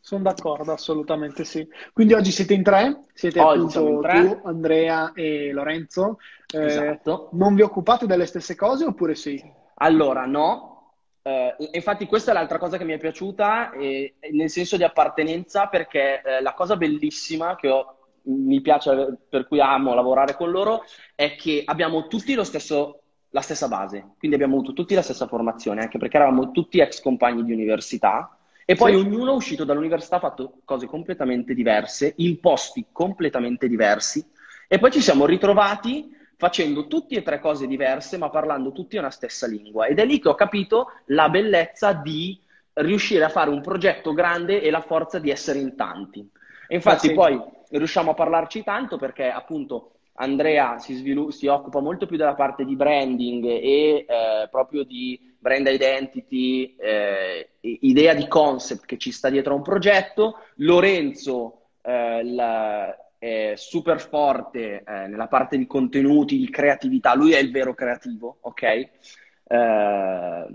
Sono 0.00 0.24
d'accordo, 0.24 0.70
assolutamente 0.70 1.44
sì. 1.44 1.66
Quindi 1.94 2.12
oggi 2.12 2.30
siete 2.30 2.52
in 2.52 2.62
tre, 2.62 3.04
siete 3.14 3.40
oggi 3.40 3.78
appunto 3.78 4.06
tu, 4.06 4.40
Andrea 4.44 5.12
e 5.14 5.50
Lorenzo. 5.50 6.18
Eh, 6.52 6.64
esatto. 6.66 7.30
Non 7.32 7.54
vi 7.54 7.62
occupate 7.62 8.06
delle 8.06 8.26
stesse 8.26 8.54
cose 8.54 8.84
oppure 8.84 9.14
sì? 9.14 9.42
Allora, 9.76 10.26
no. 10.26 10.92
Eh, 11.22 11.56
infatti 11.72 12.04
questa 12.04 12.32
è 12.32 12.34
l'altra 12.34 12.58
cosa 12.58 12.76
che 12.76 12.84
mi 12.84 12.92
è 12.92 12.98
piaciuta, 12.98 13.72
eh, 13.72 14.16
nel 14.32 14.50
senso 14.50 14.76
di 14.76 14.84
appartenenza, 14.84 15.68
perché 15.68 16.20
eh, 16.20 16.42
la 16.42 16.52
cosa 16.52 16.76
bellissima 16.76 17.56
che 17.56 17.70
ho, 17.70 17.96
mi 18.24 18.60
piace, 18.60 19.16
per 19.26 19.48
cui 19.48 19.58
amo 19.58 19.94
lavorare 19.94 20.34
con 20.34 20.50
loro, 20.50 20.84
è 21.14 21.34
che 21.34 21.62
abbiamo 21.64 22.08
tutti 22.08 22.34
lo 22.34 22.44
stesso 22.44 23.03
la 23.34 23.40
stessa 23.40 23.66
base, 23.66 24.12
quindi 24.16 24.36
abbiamo 24.36 24.54
avuto 24.54 24.72
tutti 24.72 24.94
la 24.94 25.02
stessa 25.02 25.26
formazione, 25.26 25.80
anche 25.80 25.98
perché 25.98 26.18
eravamo 26.18 26.52
tutti 26.52 26.78
ex 26.78 27.00
compagni 27.00 27.42
di 27.42 27.52
università 27.52 28.38
e 28.64 28.76
poi 28.76 28.92
sì. 28.92 28.98
ognuno 28.98 29.32
è 29.32 29.34
uscito 29.34 29.64
dall'università 29.64 30.16
ha 30.16 30.20
fatto 30.20 30.60
cose 30.64 30.86
completamente 30.86 31.52
diverse, 31.52 32.14
in 32.18 32.38
posti 32.38 32.86
completamente 32.92 33.66
diversi 33.66 34.24
e 34.68 34.78
poi 34.78 34.92
ci 34.92 35.00
siamo 35.00 35.26
ritrovati 35.26 36.16
facendo 36.36 36.86
tutti 36.86 37.16
e 37.16 37.22
tre 37.22 37.40
cose 37.40 37.66
diverse 37.66 38.18
ma 38.18 38.30
parlando 38.30 38.70
tutti 38.70 38.96
una 38.96 39.10
stessa 39.10 39.48
lingua 39.48 39.86
ed 39.86 39.98
è 39.98 40.04
lì 40.04 40.20
che 40.20 40.28
ho 40.28 40.36
capito 40.36 40.92
la 41.06 41.28
bellezza 41.28 41.92
di 41.92 42.40
riuscire 42.74 43.24
a 43.24 43.30
fare 43.30 43.50
un 43.50 43.60
progetto 43.60 44.12
grande 44.12 44.62
e 44.62 44.70
la 44.70 44.80
forza 44.80 45.18
di 45.18 45.30
essere 45.30 45.58
in 45.58 45.74
tanti. 45.74 46.20
E 46.68 46.74
infatti 46.76 47.08
sì. 47.08 47.14
poi 47.14 47.40
riusciamo 47.70 48.12
a 48.12 48.14
parlarci 48.14 48.62
tanto 48.62 48.96
perché 48.96 49.28
appunto 49.28 49.93
Andrea 50.16 50.78
si, 50.78 50.94
svilu- 50.94 51.32
si, 51.32 51.46
occupa 51.46 51.80
molto 51.80 52.06
più 52.06 52.16
della 52.16 52.34
parte 52.34 52.64
di 52.64 52.76
branding 52.76 53.44
e 53.44 54.06
eh, 54.06 54.48
proprio 54.50 54.84
di 54.84 55.34
brand 55.38 55.66
identity, 55.66 56.76
eh, 56.76 57.50
idea 57.60 58.14
di 58.14 58.28
concept 58.28 58.86
che 58.86 58.98
ci 58.98 59.10
sta 59.10 59.28
dietro 59.28 59.52
a 59.52 59.56
un 59.56 59.62
progetto. 59.62 60.38
Lorenzo 60.56 61.70
eh, 61.82 62.24
la, 62.24 62.96
è 63.18 63.54
super 63.56 64.00
forte 64.00 64.84
eh, 64.86 65.06
nella 65.08 65.28
parte 65.28 65.58
di 65.58 65.66
contenuti, 65.66 66.38
di 66.38 66.48
creatività, 66.48 67.14
lui 67.14 67.32
è 67.32 67.38
il 67.38 67.50
vero 67.50 67.74
creativo, 67.74 68.38
ok? 68.42 68.62
Eh, 68.62 70.46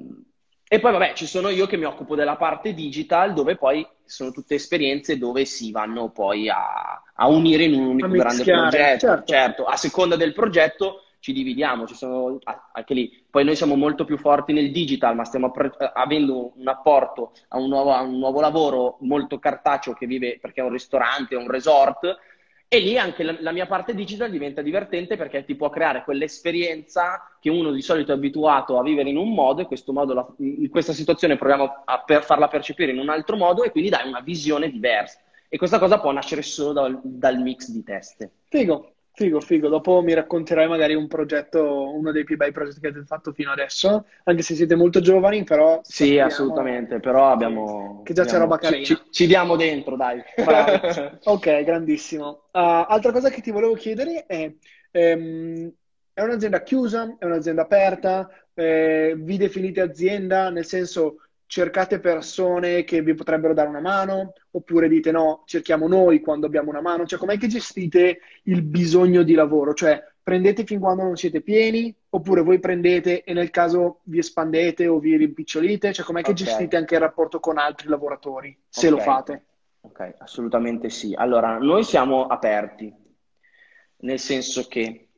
e 0.72 0.80
poi 0.80 0.92
vabbè, 0.92 1.14
ci 1.14 1.26
sono 1.26 1.50
io 1.50 1.66
che 1.66 1.78
mi 1.78 1.86
occupo 1.86 2.16
della 2.16 2.36
parte 2.36 2.74
digital, 2.74 3.34
dove 3.34 3.56
poi 3.56 3.86
sono 4.06 4.32
tutte 4.32 4.54
esperienze 4.54 5.18
dove 5.18 5.46
si 5.46 5.72
vanno 5.72 6.12
poi 6.12 6.48
a, 6.48 7.02
a 7.22 7.28
unire 7.28 7.64
in 7.64 7.74
un 7.74 7.86
unico 7.86 8.08
grande 8.10 8.44
progetto. 8.44 9.08
Certo. 9.08 9.24
certo, 9.26 9.66
a 9.66 9.76
seconda 9.76 10.16
del 10.16 10.34
progetto 10.34 11.04
ci 11.20 11.34
dividiamo, 11.34 11.86
ci 11.86 11.96
sono 11.96 12.40
anche 12.72 12.94
lì. 12.94 13.26
Poi 13.30 13.44
noi 13.44 13.58
siamo 13.58 13.76
molto 13.76 14.06
più 14.06 14.18
forti 14.18 14.54
nel 14.54 14.72
digital, 14.72 15.16
ma 15.16 15.26
stiamo 15.26 15.52
avendo 15.94 16.54
un 16.56 16.68
apporto 16.68 17.34
a 17.50 17.58
un 17.58 17.68
nuovo, 17.68 17.92
a 17.92 18.02
un 18.02 18.18
nuovo 18.18 18.40
lavoro 18.40 18.98
molto 19.02 19.38
cartaceo 19.38 19.94
che 19.94 20.08
vive 20.08 20.40
perché 20.40 20.62
è 20.62 20.64
un 20.64 20.72
ristorante, 20.72 21.36
un 21.36 21.50
resort 21.50 22.18
e 22.72 22.80
lì 22.80 22.98
anche 22.98 23.24
la, 23.24 23.36
la, 23.40 23.52
mia 23.52 23.66
parte 23.66 23.96
digital 23.96 24.30
diventa 24.30 24.62
divertente 24.62 25.18
perché 25.18 25.44
ti 25.44 25.56
può 25.56 25.70
creare 25.70 26.04
quell'esperienza 26.04 27.28
che 27.40 27.50
uno 27.50 27.72
di 27.72 27.82
solito 27.82 28.12
è 28.12 28.16
abituato 28.16 28.78
a 28.78 28.84
vivere 28.84 29.10
in 29.10 29.18
un 29.18 29.34
modo 29.34 29.62
e 29.62 29.66
questo 29.66 29.92
modo 29.92 30.14
la, 30.14 30.28
in 30.38 30.70
questa 30.70 30.94
situazione 30.94 31.36
proviamo 31.36 31.82
a 31.84 32.04
per 32.04 32.24
farla 32.24 32.48
percepire 32.48 32.92
in 32.92 33.00
un 33.00 33.10
altro 33.10 33.38
modo 33.38 33.64
e 33.64 33.72
quindi 33.72 33.90
dai 33.90 34.08
una 34.08 34.22
visione 34.22 34.70
diversa. 34.70 35.20
E 35.50 35.58
questa 35.58 35.80
cosa 35.80 36.00
può 36.00 36.12
nascere 36.12 36.42
solo 36.44 36.74
dal, 36.74 37.00
dal 37.04 37.40
mix 37.40 37.70
di 37.70 37.84
teste. 37.84 38.32
Figo, 38.50 38.94
Figo, 39.12 39.42
figo. 39.42 39.68
Dopo 39.68 40.02
mi 40.02 40.14
racconterai 40.14 40.68
magari 40.68 40.94
un 40.94 41.08
progetto, 41.08 41.92
uno 41.94 42.12
dei 42.12 42.24
più 42.24 42.38
bei 42.38 42.52
progetti 42.52 42.80
che 42.80 42.88
avete 42.88 43.06
fatto 43.06 43.34
fino 43.34 43.52
adesso, 43.52 44.06
anche 44.26 44.44
se 44.44 44.56
siete 44.56 44.76
molto 44.76 45.02
giovani, 45.02 45.44
però 45.44 45.82
Sì, 45.84 46.06
sappiamo 46.06 46.26
assolutamente, 46.26 47.00
però 47.00 47.32
abbiamo, 47.32 48.02
che 48.06 48.14
già 48.14 48.24
c'è 48.24 48.38
abbiamo- 48.38 48.46
roba 48.46 48.58
ci, 48.62 48.70
carina. 48.72 48.86
ci- 48.86 49.02
ci 49.12 49.28
diamo 49.28 49.56
dentro, 49.58 49.96
dai. 49.98 50.22
Ok, 51.26 51.64
grandissimo. 51.64 52.44
Ah, 52.52 52.86
altra 52.86 53.12
cosa 53.12 53.30
che 53.30 53.42
ti 53.42 53.52
volevo 53.52 53.74
chiedere 53.74 54.26
è, 54.26 54.54
ehm, 54.92 55.70
è 56.14 56.22
un'azienda 56.22 56.62
chiusa, 56.64 57.16
è 57.20 57.26
un'azienda 57.26 57.64
aperta, 57.64 58.30
Eh, 58.60 59.16
vi 59.18 59.38
definite 59.38 59.80
azienda, 59.80 60.50
nel 60.50 60.66
senso 60.66 61.29
cercate 61.50 62.00
persone 62.00 62.84
che 62.84 63.02
vi 63.02 63.16
potrebbero 63.16 63.56
dare 63.56 63.70
una 63.70 63.82
mano, 63.82 64.34
oppure 64.52 64.88
dite 64.88 65.12
no, 65.12 65.42
cerchiamo 65.46 65.88
noi 65.88 66.20
quando 66.20 66.46
abbiamo 66.46 66.70
una 66.70 66.80
mano, 66.82 67.08
cioè 67.08 67.18
com'è 67.18 67.40
che 67.40 67.48
gestite 67.48 68.20
il 68.44 68.62
bisogno 68.62 69.24
di 69.24 69.34
lavoro? 69.34 69.74
Cioè 69.74 70.00
prendete 70.22 70.64
fin 70.64 70.80
quando 70.80 71.02
non 71.04 71.16
siete 71.18 71.42
pieni, 71.42 71.94
oppure 72.10 72.42
voi 72.44 72.60
prendete 72.60 73.24
e 73.24 73.34
nel 73.34 73.50
caso 73.50 74.02
vi 74.04 74.20
espandete 74.20 74.86
o 74.88 75.00
vi 75.00 75.16
rimpicciolite? 75.18 75.92
Cioè 75.92 76.06
com'è 76.06 76.22
che 76.22 76.34
Ok, 76.34 76.34
gestite 76.34 76.78
anche 76.78 76.94
il 76.94 77.02
rapporto 77.02 77.40
con 77.40 77.58
altri 77.58 77.88
lavoratori, 77.88 78.56
se 78.70 78.90
lo 78.92 79.00
ok, 79.00 79.04
fate? 79.04 79.46
ok, 79.82 80.16
assolutamente 80.20 80.90
sì. 80.90 81.14
Allora, 81.16 81.58
noi 81.58 81.84
siamo 81.84 82.28
aperti, 82.28 82.94
nel 84.02 84.20
senso 84.20 84.68
che 84.68 85.10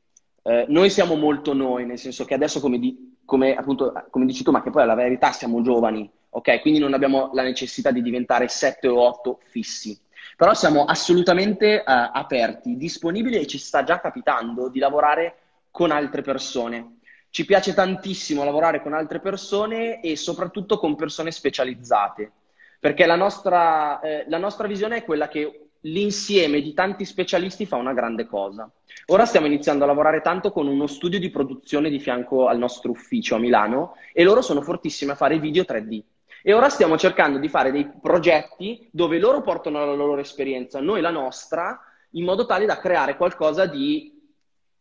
eh, 0.43 0.65
noi 0.69 0.89
siamo 0.89 1.15
molto 1.15 1.53
noi, 1.53 1.85
nel 1.85 1.99
senso 1.99 2.25
che 2.25 2.33
adesso, 2.33 2.59
come, 2.59 2.79
di- 2.79 3.17
come, 3.25 3.55
appunto, 3.55 3.93
come 4.09 4.25
dici 4.25 4.43
tu, 4.43 4.51
ma 4.51 4.61
che 4.63 4.69
poi 4.71 4.85
la 4.85 4.95
verità 4.95 5.31
siamo 5.31 5.61
giovani, 5.61 6.09
ok? 6.31 6.61
Quindi 6.61 6.79
non 6.79 6.93
abbiamo 6.93 7.31
la 7.33 7.43
necessità 7.43 7.91
di 7.91 8.01
diventare 8.01 8.47
7 8.47 8.87
o 8.87 8.99
8 8.99 9.39
fissi. 9.49 9.99
Però 10.35 10.53
siamo 10.53 10.85
assolutamente 10.85 11.75
eh, 11.75 11.83
aperti, 11.85 12.77
disponibili 12.77 13.37
e 13.37 13.47
ci 13.47 13.57
sta 13.57 13.83
già 13.83 13.99
capitando 13.99 14.69
di 14.69 14.79
lavorare 14.79 15.35
con 15.69 15.91
altre 15.91 16.21
persone. 16.21 16.97
Ci 17.29 17.45
piace 17.45 17.73
tantissimo 17.73 18.43
lavorare 18.43 18.81
con 18.81 18.93
altre 18.93 19.19
persone 19.19 20.01
e 20.01 20.15
soprattutto 20.15 20.77
con 20.77 20.95
persone 20.95 21.31
specializzate, 21.31 22.31
perché 22.79 23.05
la 23.05 23.15
nostra, 23.15 23.99
eh, 24.01 24.25
la 24.27 24.37
nostra 24.37 24.67
visione 24.67 24.97
è 24.97 25.03
quella 25.03 25.27
che 25.27 25.67
l'insieme 25.81 26.61
di 26.61 26.73
tanti 26.73 27.05
specialisti 27.05 27.65
fa 27.65 27.77
una 27.77 27.93
grande 27.93 28.25
cosa. 28.25 28.69
Ora 29.07 29.25
stiamo 29.25 29.47
iniziando 29.47 29.83
a 29.83 29.87
lavorare 29.87 30.21
tanto 30.21 30.51
con 30.51 30.67
uno 30.67 30.87
studio 30.87 31.19
di 31.19 31.29
produzione 31.29 31.89
di 31.89 31.99
fianco 31.99 32.47
al 32.47 32.57
nostro 32.57 32.91
ufficio 32.91 33.35
a 33.35 33.39
Milano 33.39 33.95
e 34.13 34.23
loro 34.23 34.41
sono 34.41 34.61
fortissimi 34.61 35.11
a 35.11 35.15
fare 35.15 35.39
video 35.39 35.63
3D. 35.63 36.03
E 36.43 36.53
ora 36.53 36.69
stiamo 36.69 36.97
cercando 36.97 37.37
di 37.37 37.47
fare 37.49 37.71
dei 37.71 37.89
progetti 38.01 38.87
dove 38.91 39.19
loro 39.19 39.41
portano 39.41 39.85
la 39.85 39.93
loro 39.93 40.19
esperienza, 40.19 40.79
noi 40.79 41.01
la 41.01 41.11
nostra, 41.11 41.79
in 42.11 42.23
modo 42.23 42.45
tale 42.45 42.65
da 42.65 42.79
creare 42.79 43.15
qualcosa 43.15 43.65
di 43.65 44.19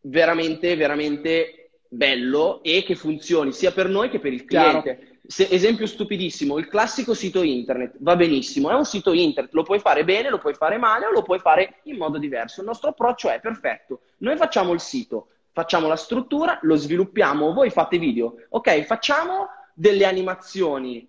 veramente, 0.03 0.75
veramente 0.77 1.61
bello 1.89 2.63
e 2.63 2.83
che 2.83 2.95
funzioni 2.95 3.53
sia 3.53 3.73
per 3.73 3.89
noi 3.89 4.09
che 4.09 4.21
per 4.21 4.33
il 4.33 4.45
Chiaro. 4.45 4.81
cliente. 4.81 5.19
Se- 5.27 5.49
esempio 5.51 5.87
stupidissimo, 5.87 6.59
il 6.59 6.67
classico 6.67 7.15
sito 7.15 7.43
internet 7.43 7.97
va 7.99 8.17
benissimo, 8.17 8.71
è 8.71 8.75
un 8.75 8.85
sito 8.85 9.13
internet, 9.13 9.53
lo 9.53 9.63
puoi 9.63 9.79
fare 9.79 10.03
bene, 10.03 10.31
lo 10.31 10.39
puoi 10.39 10.55
fare 10.55 10.77
male 10.79 11.07
o 11.07 11.13
lo 11.13 11.23
puoi 11.23 11.39
fare 11.39 11.81
in 11.85 11.97
modo 11.97 12.19
diverso. 12.19 12.61
Il 12.61 12.67
nostro 12.67 12.91
approccio 12.91 13.29
è 13.29 13.39
perfetto. 13.39 14.01
Noi 14.19 14.37
facciamo 14.37 14.73
il 14.73 14.81
sito, 14.81 15.29
facciamo 15.53 15.87
la 15.87 15.97
struttura, 15.97 16.59
lo 16.63 16.75
sviluppiamo, 16.75 17.53
voi 17.53 17.71
fate 17.71 17.99
video. 17.99 18.35
Ok, 18.49 18.83
facciamo 18.83 19.49
delle 19.75 20.05
animazioni 20.05 21.07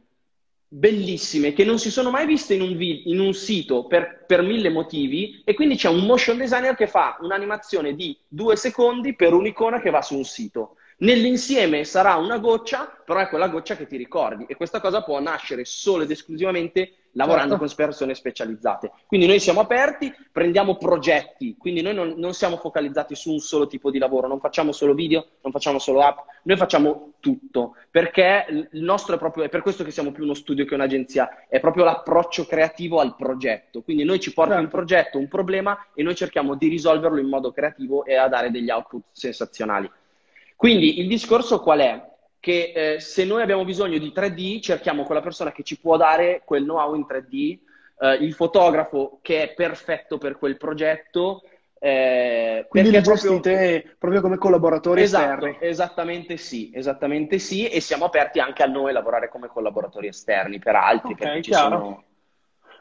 bellissime 0.73 1.51
che 1.51 1.65
non 1.65 1.79
si 1.79 1.91
sono 1.91 2.11
mai 2.11 2.25
viste 2.25 2.53
in 2.53 2.61
un, 2.61 2.77
vi- 2.77 3.09
in 3.09 3.19
un 3.19 3.33
sito 3.33 3.87
per, 3.87 4.23
per 4.25 4.41
mille 4.41 4.69
motivi 4.69 5.41
e 5.43 5.53
quindi 5.53 5.75
c'è 5.75 5.89
un 5.89 6.05
motion 6.05 6.37
designer 6.37 6.75
che 6.75 6.87
fa 6.87 7.17
un'animazione 7.19 7.93
di 7.93 8.17
due 8.25 8.55
secondi 8.55 9.13
per 9.13 9.33
un'icona 9.33 9.81
che 9.81 9.89
va 9.89 10.01
su 10.01 10.15
un 10.15 10.23
sito. 10.23 10.77
Nell'insieme 11.01 11.83
sarà 11.83 12.15
una 12.15 12.37
goccia, 12.37 12.85
però 13.03 13.19
è 13.19 13.27
quella 13.27 13.47
goccia 13.47 13.75
che 13.75 13.87
ti 13.87 13.97
ricordi 13.97 14.45
e 14.47 14.55
questa 14.55 14.79
cosa 14.79 15.01
può 15.01 15.19
nascere 15.19 15.65
solo 15.65 16.03
ed 16.03 16.11
esclusivamente 16.11 16.93
lavorando 17.13 17.57
Certo. 17.57 17.65
con 17.65 17.75
persone 17.75 18.13
specializzate. 18.13 18.91
Quindi 19.07 19.25
noi 19.25 19.39
siamo 19.39 19.61
aperti, 19.61 20.13
prendiamo 20.31 20.77
progetti, 20.77 21.55
quindi 21.57 21.81
noi 21.81 21.95
non, 21.95 22.13
non 22.17 22.33
siamo 22.33 22.55
focalizzati 22.55 23.15
su 23.15 23.31
un 23.31 23.39
solo 23.39 23.65
tipo 23.65 23.89
di 23.89 23.97
lavoro, 23.97 24.27
non 24.27 24.39
facciamo 24.39 24.71
solo 24.71 24.93
video, 24.93 25.25
non 25.41 25.51
facciamo 25.51 25.79
solo 25.79 26.01
app, 26.01 26.19
noi 26.43 26.55
facciamo 26.55 27.13
tutto, 27.19 27.75
perché 27.89 28.45
il 28.71 28.83
nostro 28.83 29.15
è 29.15 29.17
proprio, 29.17 29.43
è 29.43 29.49
per 29.49 29.63
questo 29.63 29.83
che 29.83 29.91
siamo 29.91 30.11
più 30.11 30.23
uno 30.23 30.35
studio 30.35 30.65
che 30.65 30.75
un'agenzia, 30.75 31.47
è 31.49 31.59
proprio 31.59 31.83
l'approccio 31.83 32.45
creativo 32.45 32.99
al 32.99 33.15
progetto. 33.15 33.81
Quindi 33.81 34.03
noi 34.03 34.19
ci 34.19 34.33
porti 34.33 34.53
un 34.53 34.59
Certo. 34.59 34.75
progetto, 34.77 35.17
un 35.17 35.27
problema 35.27 35.87
e 35.95 36.03
noi 36.03 36.15
cerchiamo 36.15 36.55
di 36.55 36.69
risolverlo 36.69 37.19
in 37.19 37.27
modo 37.27 37.51
creativo 37.51 38.05
e 38.05 38.15
a 38.15 38.27
dare 38.27 38.51
degli 38.51 38.69
output 38.69 39.05
sensazionali. 39.11 39.89
Quindi 40.61 40.99
il 40.99 41.07
discorso 41.07 41.59
qual 41.59 41.79
è? 41.79 42.07
Che 42.39 42.71
eh, 42.75 42.99
se 42.99 43.25
noi 43.25 43.41
abbiamo 43.41 43.65
bisogno 43.65 43.97
di 43.97 44.11
3D, 44.11 44.59
cerchiamo 44.59 45.05
quella 45.05 45.19
persona 45.19 45.51
che 45.51 45.63
ci 45.63 45.79
può 45.79 45.97
dare 45.97 46.43
quel 46.45 46.61
know-how 46.65 46.93
in 46.93 47.07
3D, 47.07 47.57
eh, 47.97 48.13
il 48.17 48.31
fotografo 48.35 49.17
che 49.23 49.41
è 49.41 49.53
perfetto 49.55 50.19
per 50.19 50.37
quel 50.37 50.57
progetto, 50.57 51.41
eh, 51.79 52.67
Quindi 52.69 52.91
li 52.91 52.95
perché 53.01 53.09
proprio- 53.09 53.39
gestite 53.39 53.95
proprio 53.97 54.21
come 54.21 54.37
collaboratori 54.37 55.01
Esatto, 55.01 55.45
esterni. 55.45 55.57
esattamente 55.67 56.37
sì, 56.37 56.69
esattamente 56.75 57.39
sì, 57.39 57.67
e 57.67 57.79
siamo 57.81 58.05
aperti 58.05 58.39
anche 58.39 58.61
a 58.61 58.67
noi 58.67 58.93
lavorare 58.93 59.29
come 59.29 59.47
collaboratori 59.47 60.09
esterni 60.09 60.59
per 60.59 60.75
altri, 60.75 61.13
Ok, 61.13 61.17
perché 61.17 61.41
ci 61.41 61.49
chiaro. 61.49 61.75
sono 61.79 62.03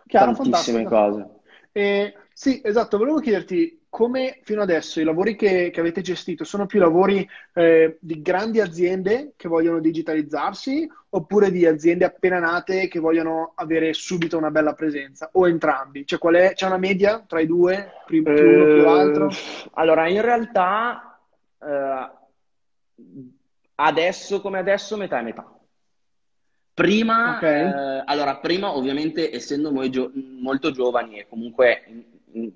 Chiaro, 0.07 0.35
tantissime 0.35 0.83
fantastico. 0.85 0.89
cose. 0.91 1.29
Eh, 1.73 2.15
sì, 2.35 2.61
esatto, 2.63 2.99
volevo 2.99 3.21
chiederti 3.21 3.80
come 3.91 4.39
fino 4.43 4.63
adesso 4.63 5.01
i 5.01 5.05
lavori 5.05 5.35
che, 5.35 5.71
che 5.71 5.81
avete 5.81 6.01
gestito 6.01 6.45
sono 6.45 6.65
più 6.65 6.79
lavori 6.79 7.29
eh, 7.55 7.99
di 8.01 8.23
grandi 8.23 8.61
aziende 8.61 9.33
che 9.37 9.49
vogliono 9.49 9.81
digitalizzarsi 9.81 10.89
oppure 11.11 11.51
di 11.51 11.67
aziende 11.67 12.05
appena 12.05 12.39
nate 12.39 12.87
che 12.87 13.01
vogliono 13.01 13.53
avere 13.57 13.93
subito 13.93 14.39
una 14.39 14.53
bella 14.53 14.75
presenza 14.75 15.29
o 15.33 15.49
entrambi? 15.49 16.07
Cioè, 16.07 16.21
qual 16.21 16.37
è, 16.37 16.53
c'è 16.55 16.67
una 16.67 16.79
media 16.79 17.25
tra 17.27 17.41
i 17.41 17.47
due, 17.47 17.91
più, 18.07 18.23
più 18.23 18.33
uno 18.49 18.65
più 18.65 18.77
Eh, 18.77 18.83
l'altro? 18.83 19.29
allora, 19.73 20.09
in 20.09 20.21
realtà, 20.23 21.21
eh, 21.61 22.11
adesso 23.75 24.41
come 24.41 24.59
adesso, 24.59 24.97
metà 24.97 25.19
e 25.19 25.23
metà. 25.23 25.53
Prima, 26.73 27.37
Ok. 27.37 27.43
eh, 27.43 28.03
allora, 28.07 28.37
prima 28.39 28.75
ovviamente 28.75 29.35
essendo 29.35 29.71
noi 29.71 29.91
gio- 29.91 30.13
molto 30.15 30.71
giovani 30.71 31.19
e 31.19 31.27
comunque 31.29 31.83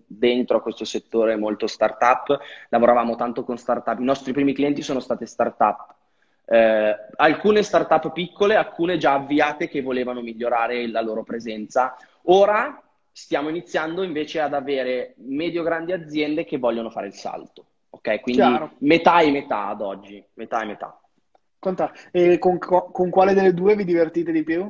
dentro 0.07 0.59
a 0.59 0.61
questo 0.63 0.85
settore 0.85 1.37
molto 1.37 1.67
startup, 1.67 2.39
lavoravamo 2.69 3.17
tanto 3.17 3.45
con 3.45 3.57
startup. 3.59 3.99
I 3.99 4.05
nostri 4.05 4.33
primi 4.33 4.53
clienti 4.53 4.83
sono 4.83 5.01
state 5.01 5.27
startup. 5.27 5.95
Eh, 6.47 6.97
alcune 7.17 7.63
startup 7.63 8.13
piccole, 8.13 8.55
alcune 8.55 8.99
già 8.99 9.15
avviate 9.15 9.69
che 9.69 9.83
volevano 9.83 10.21
migliorare 10.21 10.89
la 10.89 11.01
loro 11.01 11.23
presenza. 11.23 11.97
Ora 12.25 12.83
stiamo 13.11 13.49
iniziando 13.49 14.03
invece 14.03 14.41
ad 14.41 14.55
avere 14.55 15.15
medio-grandi 15.19 15.93
aziende 15.93 16.45
che 16.45 16.59
vogliono 16.59 16.91
fare 16.91 17.07
il 17.07 17.15
salto. 17.15 17.67
Ok, 17.91 18.21
quindi 18.21 18.43
Chiaro. 18.43 18.73
metà 18.79 19.21
e 19.21 19.31
metà 19.31 19.69
ad 19.69 19.81
oggi, 19.81 20.23
metà 20.35 20.63
e 20.63 20.67
metà. 20.67 21.01
Conta- 21.59 21.93
E 22.11 22.39
con, 22.39 22.59
con 22.59 23.09
quale 23.09 23.33
delle 23.33 23.55
due 23.55 23.77
vi 23.77 23.85
divertite 23.85 24.33
di 24.33 24.43
più? 24.43 24.67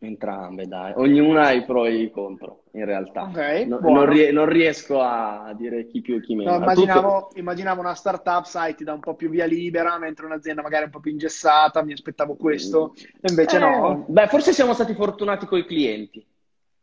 Entrambe, 0.00 0.66
dai. 0.68 0.92
Ognuna 0.94 1.46
ha 1.46 1.52
i 1.52 1.64
pro 1.64 1.84
e 1.84 1.94
i 2.02 2.10
contro, 2.10 2.62
in 2.74 2.84
realtà. 2.84 3.22
Ok, 3.22 3.66
No- 3.66 3.80
non, 3.80 4.06
rie- 4.06 4.30
non 4.30 4.46
riesco 4.46 5.00
a 5.00 5.52
dire 5.56 5.86
chi 5.86 6.00
più 6.00 6.16
e 6.16 6.20
chi 6.20 6.36
meno. 6.36 6.50
No, 6.50 6.56
Tutto- 6.58 6.70
immaginavo, 6.72 7.30
immaginavo 7.34 7.80
una 7.80 7.94
startup, 7.94 8.44
sai, 8.44 8.76
ti 8.76 8.84
dà 8.84 8.92
un 8.92 9.00
po' 9.00 9.16
più 9.16 9.28
via 9.28 9.44
libera, 9.44 9.98
mentre 9.98 10.26
un'azienda 10.26 10.62
magari 10.62 10.84
un 10.84 10.90
po' 10.90 11.00
più 11.00 11.10
ingessata, 11.10 11.82
mi 11.82 11.92
aspettavo 11.92 12.36
questo, 12.36 12.94
e 12.94 13.28
invece 13.28 13.56
Eh, 13.56 13.60
no. 13.60 14.04
Beh, 14.08 14.28
forse 14.28 14.52
siamo 14.52 14.72
stati 14.72 14.94
fortunati 14.94 15.46
con 15.46 15.58
i 15.58 15.66
clienti. 15.66 16.24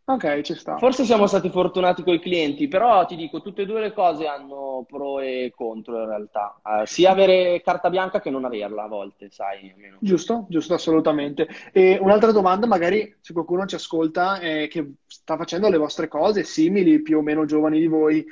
Ok, 0.07 0.41
ci 0.41 0.53
sta. 0.53 0.77
Forse 0.77 1.03
siamo 1.03 1.25
stati 1.25 1.49
fortunati 1.49 2.03
con 2.03 2.13
i 2.13 2.19
clienti, 2.19 2.67
però 2.67 3.05
ti 3.07 3.15
dico, 3.15 3.41
tutte 3.41 3.63
e 3.63 3.65
due 3.65 3.81
le 3.81 3.91
cose 3.91 4.27
hanno 4.27 4.85
pro 4.87 5.19
e 5.19 5.51
contro 5.55 5.99
in 5.99 6.07
realtà. 6.07 6.61
Eh, 6.63 6.85
sia 6.85 7.09
avere 7.09 7.59
carta 7.63 7.89
bianca 7.89 8.19
che 8.19 8.29
non 8.29 8.45
averla 8.45 8.83
a 8.83 8.87
volte, 8.87 9.29
sai, 9.31 9.71
almeno. 9.73 9.97
Giusto, 9.99 10.45
giusto, 10.47 10.75
assolutamente. 10.75 11.47
E 11.71 11.97
un'altra 11.99 12.31
domanda, 12.31 12.67
magari 12.67 13.17
se 13.19 13.33
qualcuno 13.33 13.65
ci 13.65 13.73
ascolta 13.73 14.37
eh, 14.39 14.67
che 14.67 14.93
sta 15.07 15.37
facendo 15.37 15.69
le 15.69 15.77
vostre 15.77 16.07
cose 16.07 16.43
simili, 16.43 17.01
più 17.01 17.17
o 17.17 17.21
meno 17.23 17.45
giovani 17.45 17.79
di 17.79 17.87
voi, 17.87 18.23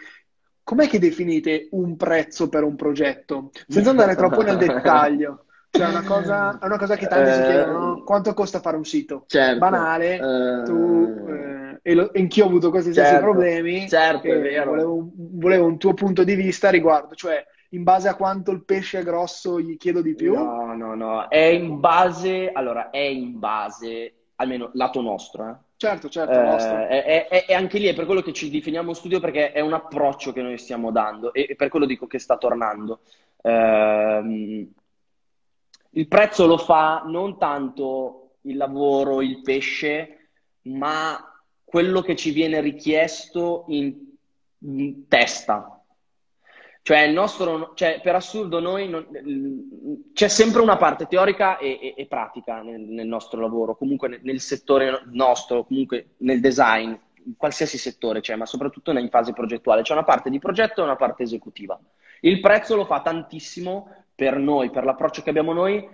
com'è 0.63 0.87
che 0.87 0.99
definite 0.99 1.69
un 1.71 1.95
prezzo 1.97 2.49
per 2.49 2.63
un 2.63 2.75
progetto? 2.75 3.49
Senza 3.67 3.89
andare 3.89 4.15
troppo 4.15 4.43
nel 4.43 4.57
dettaglio. 4.57 5.45
Cioè, 5.75 5.87
è 5.87 5.89
una 5.89 6.03
cosa, 6.03 6.59
è 6.59 6.65
una 6.65 6.77
cosa 6.77 6.95
che 6.95 7.07
tanti 7.07 7.31
si 7.31 7.39
Eh, 7.39 7.45
chiedono, 7.45 7.79
no? 7.79 8.03
Quanto 8.03 8.31
costa 8.35 8.59
fare 8.59 8.77
un 8.77 8.85
sito? 8.85 9.23
Certo. 9.25 9.57
Banale, 9.57 10.17
Eh, 10.17 10.63
tu, 10.65 11.25
eh, 11.29 11.62
e, 11.83 11.93
lo- 11.93 12.09
anch'io 12.15 12.45
ho 12.45 12.47
avuto 12.47 12.69
questi 12.71 12.93
stessi 12.93 13.09
Certo, 13.09 13.25
problemi, 13.25 13.87
certo, 13.89 14.27
è 14.27 14.31
e 14.31 14.39
vero. 14.39 14.71
volevo, 14.71 14.93
un- 14.95 15.11
volevo 15.15 15.65
un 15.67 15.77
tuo 15.77 15.93
punto 15.93 16.23
di 16.23 16.33
vista 16.33 16.69
a 16.69 16.71
riguardo, 16.71 17.13
cioè 17.13 17.45
in 17.71 17.83
base 17.83 18.07
a 18.07 18.15
quanto 18.15 18.51
il 18.51 18.63
pesce 18.63 18.99
è 18.99 19.03
grosso 19.03 19.59
gli 19.59 19.77
chiedo 19.77 20.01
di 20.01 20.15
più? 20.15 20.33
No, 20.33 20.73
no, 20.73 20.95
no, 20.95 21.27
è 21.27 21.43
in 21.43 21.79
base, 21.79 22.51
allora, 22.53 22.89
è 22.89 22.99
in 22.99 23.37
base 23.37 24.13
almeno 24.35 24.71
lato 24.73 25.01
nostro. 25.01 25.49
Eh. 25.49 25.55
Certo, 25.75 26.07
certo, 26.07 26.39
eh, 26.39 26.87
è, 26.87 27.27
è, 27.27 27.45
è, 27.47 27.53
anche 27.53 27.77
lì, 27.77 27.87
è 27.87 27.93
per 27.93 28.05
quello 28.05 28.21
che 28.21 28.31
ci 28.31 28.49
definiamo 28.49 28.93
studio, 28.93 29.19
perché 29.19 29.51
è 29.51 29.59
un 29.59 29.73
approccio 29.73 30.31
che 30.31 30.41
noi 30.41 30.57
stiamo 30.57 30.91
dando 30.91 31.33
e, 31.33 31.47
e 31.49 31.55
per 31.57 31.67
quello 31.67 31.85
dico 31.85 32.07
che 32.07 32.19
sta 32.19 32.37
tornando. 32.37 33.01
Eh, 33.41 34.69
il 35.89 36.07
prezzo 36.07 36.47
lo 36.47 36.57
fa 36.57 37.03
non 37.05 37.37
tanto 37.37 38.35
il 38.41 38.55
lavoro, 38.55 39.21
il 39.21 39.41
pesce, 39.41 40.29
ma 40.63 41.32
quello 41.73 42.01
che 42.01 42.15
ci 42.15 42.29
viene 42.29 42.61
richiesto 42.61 43.65
in, 43.69 43.95
in 44.59 45.07
testa. 45.07 45.83
Cioè, 46.83 46.99
il 46.99 47.13
nostro, 47.13 47.71
cioè, 47.73 47.99
per 47.99 48.13
assurdo, 48.13 48.59
noi 48.59 48.87
non, 48.87 49.07
c'è 50.13 50.27
sempre 50.27 50.61
una 50.61 50.77
parte 50.77 51.07
teorica 51.07 51.57
e, 51.57 51.79
e, 51.81 51.93
e 51.97 52.05
pratica 52.05 52.61
nel, 52.61 52.79
nel, 52.79 53.07
nostro 53.07 53.41
lavoro, 53.41 53.75
comunque 53.75 54.07
nel, 54.07 54.19
nel, 54.21 54.39
settore 54.39 55.01
nostro, 55.05 55.63
comunque 55.63 56.09
nel 56.17 56.39
design, 56.39 56.89
in 57.25 57.35
qualsiasi 57.37 57.79
settore 57.79 58.21
c'è, 58.21 58.35
ma 58.35 58.45
soprattutto 58.45 58.91
in 58.91 59.09
fase 59.09 59.33
progettuale. 59.33 59.81
C'è 59.81 59.93
una 59.93 60.03
parte 60.03 60.29
di 60.29 60.37
progetto 60.37 60.81
e 60.81 60.83
una 60.83 60.95
parte 60.95 61.23
esecutiva. 61.23 61.79
Il 62.21 62.39
prezzo 62.39 62.75
lo 62.75 62.85
fa 62.85 63.01
tantissimo 63.01 63.87
per 64.13 64.37
noi, 64.37 64.69
per 64.69 64.83
l'approccio 64.83 65.23
che 65.23 65.31
abbiamo 65.31 65.53
noi, 65.53 65.89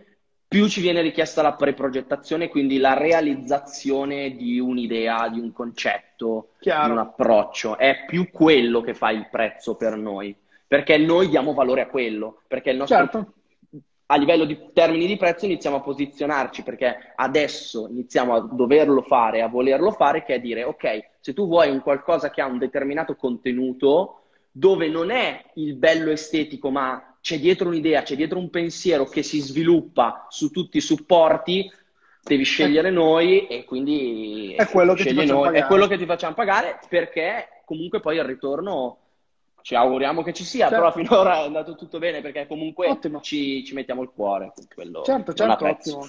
più 0.50 0.68
ci 0.68 0.82
viene 0.82 1.02
richiesta 1.02 1.42
la 1.42 1.54
preprogettazione, 1.54 2.50
quindi 2.50 2.78
la 2.78 2.96
realizzazione 2.96 4.36
di 4.36 4.60
un'idea, 4.60 5.30
di 5.30 5.40
un 5.40 5.54
concetto, 5.54 6.50
Chiaro. 6.60 6.86
di 6.88 6.92
un 6.92 6.98
approccio. 6.98 7.78
È 7.78 8.04
più 8.06 8.30
quello 8.30 8.82
che 8.82 8.94
fa 8.94 9.12
il 9.12 9.30
prezzo 9.30 9.76
per 9.76 9.96
noi 9.96 10.36
perché 10.70 11.00
noi 11.00 11.30
diamo 11.30 11.56
valore 11.56 11.82
a 11.82 11.88
quello, 11.88 12.44
perché 12.48 12.70
il 12.70 12.78
nostro, 12.78 12.98
certo. 12.98 13.34
a 14.06 14.16
livello 14.18 14.46
di 14.46 14.70
termini 14.72 15.08
di 15.08 15.18
prezzo 15.18 15.46
iniziamo 15.46 15.78
a 15.78 15.82
posizionarci, 15.82 16.62
perché 16.62 17.14
adesso 17.16 17.88
iniziamo 17.90 18.36
a 18.36 18.42
doverlo 18.42 19.02
fare, 19.02 19.42
a 19.42 19.48
volerlo 19.48 19.90
fare, 19.90 20.24
che 20.24 20.36
è 20.36 20.40
dire, 20.40 20.64
ok, 20.64 21.14
se 21.22 21.34
tu 21.34 21.48
vuoi 21.48 21.72
un 21.72 21.82
qualcosa 21.82 22.30
che 22.30 22.42
ha 22.42 22.46
un 22.46 22.60
determinato 22.60 23.16
contenuto, 23.16 24.26
dove 24.52 24.88
non 24.90 25.10
è 25.10 25.44
il 25.56 25.74
bello 25.74 26.12
estetico, 26.12 26.70
ma 26.70 27.09
c'è 27.22 27.40
dietro 27.40 27.68
un'idea, 27.68 28.04
c'è 28.04 28.16
dietro 28.16 28.40
un 28.40 28.50
pensiero 28.50 29.06
che 29.06 29.24
si 29.24 29.40
sviluppa 29.40 30.28
su 30.30 30.50
tutti 30.52 30.78
i 30.78 30.82
supporti, 30.82 31.70
devi 32.24 32.44
scegliere 32.44 32.92
noi 32.92 33.48
e 33.48 33.64
quindi 33.66 34.54
è 34.56 34.68
quello, 34.68 34.94
che 34.94 35.06
ti, 35.06 35.26
noi, 35.26 35.56
è 35.56 35.66
quello 35.66 35.88
che 35.88 35.98
ti 35.98 36.06
facciamo 36.06 36.36
pagare 36.36 36.80
perché 36.88 37.64
comunque 37.66 38.00
poi 38.00 38.18
il 38.18 38.24
ritorno 38.24 38.98
ci 39.62 39.76
auguriamo 39.76 40.24
che 40.24 40.34
ci 40.34 40.44
sia, 40.44 40.68
certo. 40.68 40.76
però 40.76 40.92
finora 40.92 41.42
è 41.42 41.46
andato 41.46 41.76
tutto 41.76 42.00
bene 42.00 42.22
perché 42.22 42.48
comunque 42.48 42.98
ci, 43.22 43.64
ci, 43.64 43.74
mettiamo 43.74 44.02
il 44.02 44.12
cuore. 44.14 44.54
Quello 44.74 45.04
certo, 45.04 45.34
certo, 45.34 45.66
ottimo. 45.66 46.08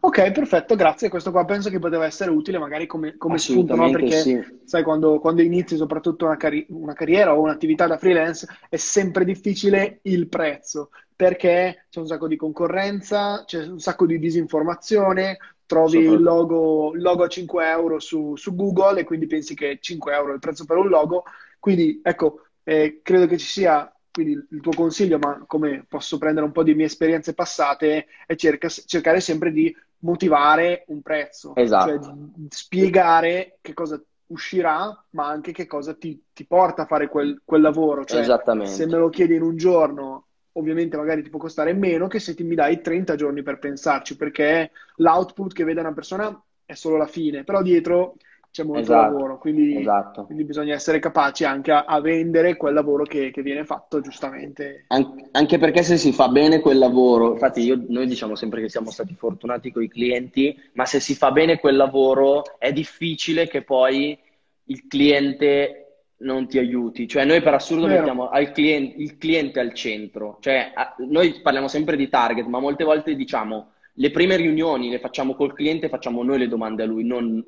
Ok, 0.00 0.30
perfetto, 0.32 0.74
grazie. 0.74 1.08
Questo 1.08 1.30
qua 1.30 1.44
penso 1.44 1.70
che 1.70 1.78
poteva 1.78 2.04
essere 2.04 2.30
utile 2.30 2.58
magari 2.58 2.86
come, 2.86 3.16
come 3.16 3.38
spunto, 3.38 3.74
no? 3.74 3.90
Perché 3.90 4.20
sì. 4.20 4.40
sai, 4.64 4.82
quando, 4.82 5.18
quando, 5.18 5.42
inizi 5.42 5.76
soprattutto 5.76 6.26
una, 6.26 6.36
carri- 6.36 6.66
una 6.70 6.92
carriera 6.92 7.34
o 7.34 7.40
un'attività 7.40 7.86
da 7.86 7.98
freelance 7.98 8.46
è 8.68 8.76
sempre 8.76 9.24
difficile 9.24 10.00
il 10.02 10.28
prezzo 10.28 10.90
perché 11.14 11.86
c'è 11.88 12.00
un 12.00 12.06
sacco 12.06 12.26
di 12.26 12.36
concorrenza, 12.36 13.44
c'è 13.46 13.64
un 13.64 13.78
sacco 13.78 14.06
di 14.06 14.18
disinformazione, 14.18 15.38
trovi 15.66 15.98
il 15.98 16.20
logo, 16.20 16.92
logo, 16.94 17.22
a 17.22 17.28
5 17.28 17.68
euro 17.70 18.00
su, 18.00 18.34
su 18.36 18.54
Google 18.56 19.00
e 19.00 19.04
quindi 19.04 19.26
pensi 19.26 19.54
che 19.54 19.78
5 19.80 20.12
euro 20.12 20.30
è 20.32 20.34
il 20.34 20.40
prezzo 20.40 20.64
per 20.64 20.78
un 20.78 20.88
logo. 20.88 21.22
Quindi 21.60 22.00
ecco, 22.02 22.40
eh, 22.64 23.00
credo 23.02 23.26
che 23.26 23.38
ci 23.38 23.46
sia, 23.46 23.92
quindi 24.10 24.32
il 24.32 24.60
tuo 24.60 24.72
consiglio, 24.72 25.18
ma 25.18 25.44
come 25.46 25.84
posso 25.88 26.18
prendere 26.18 26.46
un 26.46 26.52
po' 26.52 26.62
di 26.62 26.74
mie 26.74 26.86
esperienze 26.86 27.34
passate, 27.34 28.06
è 28.26 28.34
cerca, 28.34 28.68
cercare 28.68 29.20
sempre 29.20 29.52
di 29.52 29.74
motivare 30.00 30.84
un 30.88 31.00
prezzo, 31.00 31.54
esatto. 31.54 32.02
cioè 32.02 32.12
spiegare 32.48 33.58
che 33.60 33.72
cosa 33.72 34.02
uscirà, 34.26 35.04
ma 35.10 35.28
anche 35.28 35.52
che 35.52 35.66
cosa 35.66 35.94
ti, 35.94 36.20
ti 36.32 36.44
porta 36.46 36.82
a 36.82 36.86
fare 36.86 37.08
quel, 37.08 37.42
quel 37.44 37.60
lavoro. 37.60 38.04
Cioè, 38.04 38.18
se 38.66 38.86
me 38.86 38.96
lo 38.96 39.10
chiedi 39.10 39.34
in 39.34 39.42
un 39.42 39.56
giorno, 39.56 40.26
ovviamente 40.52 40.96
magari 40.96 41.22
ti 41.22 41.30
può 41.30 41.38
costare 41.38 41.72
meno 41.72 42.08
che 42.08 42.18
se 42.18 42.34
ti 42.34 42.42
mi 42.42 42.54
dai 42.54 42.80
30 42.80 43.14
giorni 43.14 43.42
per 43.42 43.58
pensarci, 43.58 44.16
perché 44.16 44.70
l'output 44.96 45.52
che 45.52 45.64
vede 45.64 45.80
una 45.80 45.92
persona 45.92 46.42
è 46.64 46.74
solo 46.74 46.96
la 46.96 47.06
fine, 47.06 47.44
però 47.44 47.62
dietro 47.62 48.16
c'è 48.52 48.64
molto 48.64 48.82
esatto, 48.82 49.12
lavoro, 49.14 49.38
quindi, 49.38 49.78
esatto. 49.78 50.26
quindi, 50.26 50.44
bisogna 50.44 50.74
essere 50.74 50.98
capaci 50.98 51.44
anche 51.44 51.72
a, 51.72 51.84
a 51.86 52.02
vendere 52.02 52.58
quel 52.58 52.74
lavoro 52.74 53.04
che, 53.04 53.30
che, 53.30 53.40
viene 53.40 53.64
fatto 53.64 54.02
giustamente. 54.02 54.84
An- 54.88 55.30
anche 55.30 55.56
perché 55.56 55.82
se 55.82 55.96
si 55.96 56.12
fa 56.12 56.28
bene 56.28 56.60
quel 56.60 56.76
lavoro, 56.76 57.32
infatti 57.32 57.62
io, 57.62 57.82
noi 57.88 58.06
diciamo 58.06 58.34
sempre 58.34 58.60
che 58.60 58.68
siamo 58.68 58.90
stati 58.90 59.14
fortunati 59.14 59.72
con 59.72 59.82
i 59.82 59.88
clienti, 59.88 60.54
ma 60.74 60.84
se 60.84 61.00
si 61.00 61.14
fa 61.14 61.32
bene 61.32 61.58
quel 61.58 61.76
lavoro 61.76 62.58
è 62.58 62.72
difficile 62.72 63.48
che 63.48 63.62
poi 63.62 64.18
il 64.64 64.86
cliente 64.86 66.04
non 66.18 66.46
ti 66.46 66.58
aiuti. 66.58 67.08
Cioè 67.08 67.24
noi 67.24 67.40
per 67.40 67.54
assurdo 67.54 67.86
Vero. 67.86 68.00
mettiamo 68.00 68.28
al 68.28 68.52
cliente, 68.52 69.00
il 69.00 69.16
cliente 69.16 69.60
al 69.60 69.72
centro. 69.72 70.36
Cioè 70.40 70.72
a, 70.74 70.94
noi 70.98 71.40
parliamo 71.40 71.68
sempre 71.68 71.96
di 71.96 72.10
target, 72.10 72.44
ma 72.44 72.60
molte 72.60 72.84
volte 72.84 73.14
diciamo 73.14 73.70
le 73.94 74.10
prime 74.10 74.36
riunioni 74.36 74.90
le 74.90 74.98
facciamo 74.98 75.34
col 75.34 75.54
cliente, 75.54 75.88
facciamo 75.88 76.22
noi 76.22 76.38
le 76.38 76.48
domande 76.48 76.82
a 76.82 76.86
lui, 76.86 77.02
non 77.04 77.42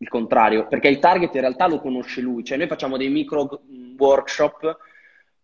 il 0.00 0.08
contrario, 0.08 0.66
perché 0.66 0.88
il 0.88 0.98
target 0.98 1.34
in 1.34 1.40
realtà 1.40 1.66
lo 1.66 1.80
conosce 1.80 2.22
lui, 2.22 2.42
cioè 2.42 2.56
noi 2.56 2.68
facciamo 2.68 2.96
dei 2.96 3.10
micro 3.10 3.62
workshop 3.98 4.78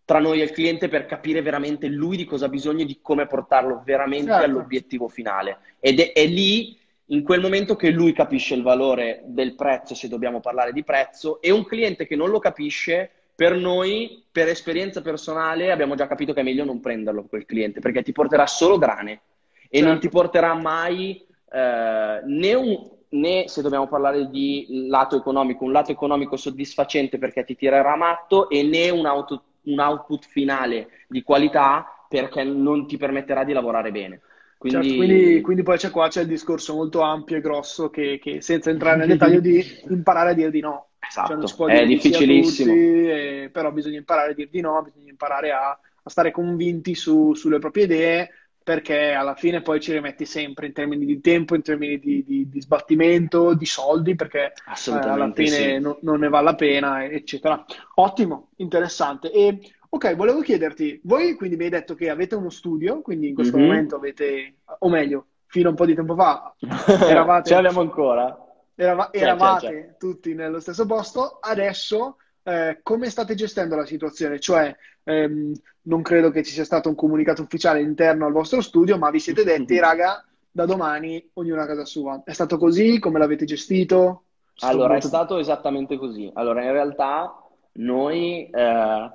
tra 0.03 0.19
noi 0.19 0.39
e 0.39 0.45
il 0.45 0.51
cliente 0.51 0.87
per 0.87 1.05
capire 1.05 1.41
veramente 1.41 1.87
lui 1.87 2.17
di 2.17 2.25
cosa 2.25 2.45
ha 2.45 2.49
bisogno 2.49 2.81
e 2.81 2.85
di 2.85 2.99
come 3.01 3.27
portarlo 3.27 3.81
veramente 3.85 4.31
certo. 4.31 4.45
all'obiettivo 4.45 5.09
finale. 5.09 5.59
Ed 5.79 5.99
è, 5.99 6.13
è, 6.13 6.25
lì, 6.25 6.77
in 7.07 7.23
quel 7.23 7.41
momento, 7.41 7.75
che 7.75 7.89
lui 7.91 8.13
capisce 8.13 8.55
il 8.55 8.63
valore 8.63 9.21
del 9.25 9.53
prezzo, 9.53 9.93
se 9.93 10.07
dobbiamo 10.07 10.39
parlare 10.39 10.71
di 10.71 10.83
prezzo, 10.83 11.41
e 11.41 11.51
un 11.51 11.65
cliente 11.65 12.07
che 12.07 12.15
non 12.15 12.29
lo 12.29 12.39
capisce, 12.39 13.11
per 13.35 13.55
noi, 13.55 14.23
per 14.31 14.47
esperienza 14.47 15.01
personale, 15.01 15.71
abbiamo 15.71 15.93
già 15.93 16.07
capito 16.07 16.33
che 16.33 16.39
è 16.39 16.43
meglio 16.43 16.65
non 16.65 16.79
prenderlo 16.79 17.25
quel 17.25 17.45
cliente, 17.45 17.81
perché 17.81 18.01
ti 18.01 18.11
porterà 18.11 18.47
solo 18.47 18.79
grane 18.79 19.21
e 19.69 19.77
certo. 19.77 19.87
non 19.87 19.99
ti 19.99 20.09
porterà 20.09 20.55
mai 20.55 21.23
eh, 21.51 22.21
né 22.23 22.53
un, 22.55 22.96
né 23.09 23.47
se 23.47 23.61
dobbiamo 23.61 23.87
parlare 23.87 24.29
di 24.29 24.87
lato 24.89 25.15
economico, 25.15 25.63
un 25.63 25.71
lato 25.71 25.91
economico 25.91 26.35
soddisfacente 26.35 27.17
perché 27.17 27.43
ti 27.43 27.55
tirerà 27.55 27.95
matto 27.95 28.49
e 28.49 28.63
né 28.63 28.89
un, 28.89 29.05
auto, 29.05 29.43
un 29.63 29.79
output 29.79 30.25
finale 30.25 30.89
di 31.07 31.23
qualità 31.23 32.05
perché 32.09 32.43
non 32.43 32.87
ti 32.87 32.97
permetterà 32.97 33.43
di 33.43 33.53
lavorare 33.53 33.91
bene. 33.91 34.21
Quindi... 34.57 34.87
Certo, 34.87 34.97
quindi, 34.97 35.41
quindi, 35.41 35.63
poi 35.63 35.77
c'è 35.77 35.91
qua 35.91 36.07
c'è 36.07 36.21
il 36.21 36.27
discorso 36.27 36.73
molto 36.73 37.01
ampio 37.01 37.37
e 37.37 37.41
grosso 37.41 37.89
che, 37.89 38.19
che 38.21 38.41
senza 38.41 38.71
entrare 38.71 38.97
nel 38.97 39.07
dettaglio 39.09 39.39
di 39.39 39.63
imparare 39.89 40.31
a 40.31 40.33
dire 40.33 40.49
di 40.49 40.61
no. 40.61 40.87
Esatto, 40.99 41.45
cioè, 41.45 41.81
è 41.81 41.85
difficilissimo. 41.85 42.73
Tutti, 42.73 43.09
e, 43.09 43.49
però 43.51 43.71
bisogna 43.71 43.97
imparare 43.97 44.31
a 44.31 44.33
dire 44.33 44.49
di 44.51 44.61
no, 44.61 44.81
bisogna 44.81 45.11
imparare 45.11 45.51
a, 45.51 45.69
a 45.69 46.09
stare 46.09 46.31
convinti 46.31 46.95
su, 46.95 47.33
sulle 47.33 47.59
proprie 47.59 47.83
idee 47.83 48.29
perché 48.67 49.13
alla 49.13 49.33
fine 49.33 49.61
poi 49.61 49.79
ci 49.79 49.93
rimetti 49.93 50.25
sempre 50.25 50.65
in 50.65 50.73
termini 50.73 51.05
di 51.05 51.21
tempo, 51.21 51.55
in 51.55 51.61
termini 51.61 51.99
di, 51.99 52.21
di, 52.25 52.49
di 52.49 52.59
sbattimento, 52.59 53.53
di 53.53 53.65
soldi, 53.65 54.13
perché 54.13 54.47
eh, 54.47 54.91
alla 54.91 55.31
fine 55.31 55.55
sì. 55.55 55.79
no, 55.79 55.99
non 56.01 56.19
ne 56.19 56.27
vale 56.27 56.43
la 56.43 56.55
pena, 56.55 57.05
eccetera. 57.05 57.63
Ottimo, 57.95 58.49
interessante. 58.57 59.31
E 59.31 59.57
ok, 59.87 60.17
volevo 60.17 60.41
chiederti, 60.41 60.99
voi 61.05 61.35
quindi 61.35 61.55
mi 61.55 61.63
hai 61.63 61.69
detto 61.69 61.95
che 61.95 62.09
avete 62.09 62.35
uno 62.35 62.49
studio, 62.49 62.99
quindi 62.99 63.29
in 63.29 63.35
questo 63.35 63.55
mm-hmm. 63.55 63.65
momento 63.65 63.95
avete, 63.95 64.55
o 64.79 64.89
meglio, 64.89 65.27
fino 65.45 65.67
a 65.67 65.69
un 65.69 65.77
po' 65.77 65.85
di 65.85 65.95
tempo 65.95 66.15
fa, 66.15 66.53
eravate... 67.07 67.47
Ce 67.47 67.55
l'abbiamo 67.55 67.79
ancora. 67.79 68.37
Erava, 68.75 69.13
eravate 69.13 69.65
c'è, 69.65 69.71
c'è. 69.71 69.97
tutti 69.97 70.33
nello 70.33 70.59
stesso 70.59 70.85
posto, 70.85 71.37
adesso 71.39 72.17
eh, 72.47 72.79
come 72.81 73.09
state 73.09 73.35
gestendo 73.35 73.75
la 73.75 73.85
situazione? 73.85 74.39
Cioè, 74.39 74.73
ehm, 75.03 75.51
non 75.81 76.01
credo 76.01 76.31
che 76.31 76.43
ci 76.43 76.53
sia 76.53 76.63
stato 76.63 76.87
un 76.87 76.95
comunicato 76.95 77.41
ufficiale 77.41 77.81
interno 77.81 78.25
al 78.25 78.31
vostro 78.31 78.61
studio, 78.61 78.97
ma 78.97 79.09
vi 79.09 79.19
siete 79.19 79.43
detti, 79.43 79.77
raga, 79.79 80.23
da 80.49 80.65
domani 80.65 81.29
ognuno 81.33 81.61
a 81.61 81.65
casa 81.65 81.83
sua. 81.83 82.21
È 82.23 82.31
stato 82.31 82.57
così? 82.57 82.99
Come 82.99 83.19
l'avete 83.19 83.43
gestito? 83.43 84.23
Allora, 84.59 84.93
molto... 84.93 85.05
è 85.05 85.09
stato 85.09 85.37
esattamente 85.39 85.97
così. 85.97 86.31
Allora, 86.35 86.63
in 86.63 86.71
realtà 86.71 87.37
noi 87.73 88.49
eh, 88.49 89.11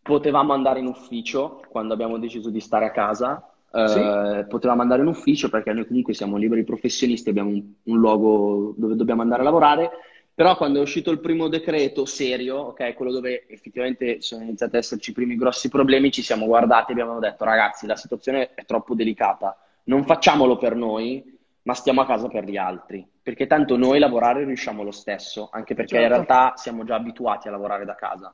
potevamo 0.00 0.54
andare 0.54 0.78
in 0.78 0.86
ufficio 0.86 1.60
quando 1.68 1.92
abbiamo 1.92 2.16
deciso 2.16 2.48
di 2.48 2.60
stare 2.60 2.86
a 2.86 2.92
casa. 2.92 3.46
Eh, 3.70 3.88
sì. 3.88 4.46
Potevamo 4.48 4.80
andare 4.80 5.02
in 5.02 5.08
ufficio 5.08 5.50
perché 5.50 5.74
noi 5.74 5.86
comunque 5.86 6.14
siamo 6.14 6.38
liberi 6.38 6.64
professionisti, 6.64 7.28
abbiamo 7.28 7.50
un, 7.50 7.62
un 7.82 7.98
luogo 7.98 8.72
dove 8.74 8.96
dobbiamo 8.96 9.20
andare 9.20 9.42
a 9.42 9.44
lavorare 9.44 9.90
però 10.38 10.56
quando 10.56 10.78
è 10.78 10.82
uscito 10.82 11.10
il 11.10 11.18
primo 11.18 11.48
decreto 11.48 12.04
serio, 12.04 12.58
ok, 12.58 12.94
quello 12.94 13.10
dove 13.10 13.48
effettivamente 13.48 14.20
sono 14.20 14.44
iniziati 14.44 14.76
ad 14.76 14.82
esserci 14.84 15.10
i 15.10 15.12
primi 15.12 15.34
grossi 15.34 15.68
problemi, 15.68 16.12
ci 16.12 16.22
siamo 16.22 16.46
guardati 16.46 16.92
e 16.92 16.94
abbiamo 16.94 17.18
detto 17.18 17.42
ragazzi, 17.42 17.88
la 17.88 17.96
situazione 17.96 18.54
è 18.54 18.64
troppo 18.64 18.94
delicata, 18.94 19.58
non 19.86 20.04
facciamolo 20.04 20.56
per 20.56 20.76
noi, 20.76 21.36
ma 21.62 21.74
stiamo 21.74 22.02
a 22.02 22.06
casa 22.06 22.28
per 22.28 22.44
gli 22.44 22.56
altri, 22.56 23.04
perché 23.20 23.48
tanto 23.48 23.76
noi 23.76 23.98
lavorare 23.98 24.44
riusciamo 24.44 24.84
lo 24.84 24.92
stesso, 24.92 25.48
anche 25.50 25.74
perché 25.74 25.96
certo. 25.96 26.06
in 26.06 26.12
realtà 26.12 26.52
siamo 26.54 26.84
già 26.84 26.94
abituati 26.94 27.48
a 27.48 27.50
lavorare 27.50 27.84
da 27.84 27.96
casa. 27.96 28.32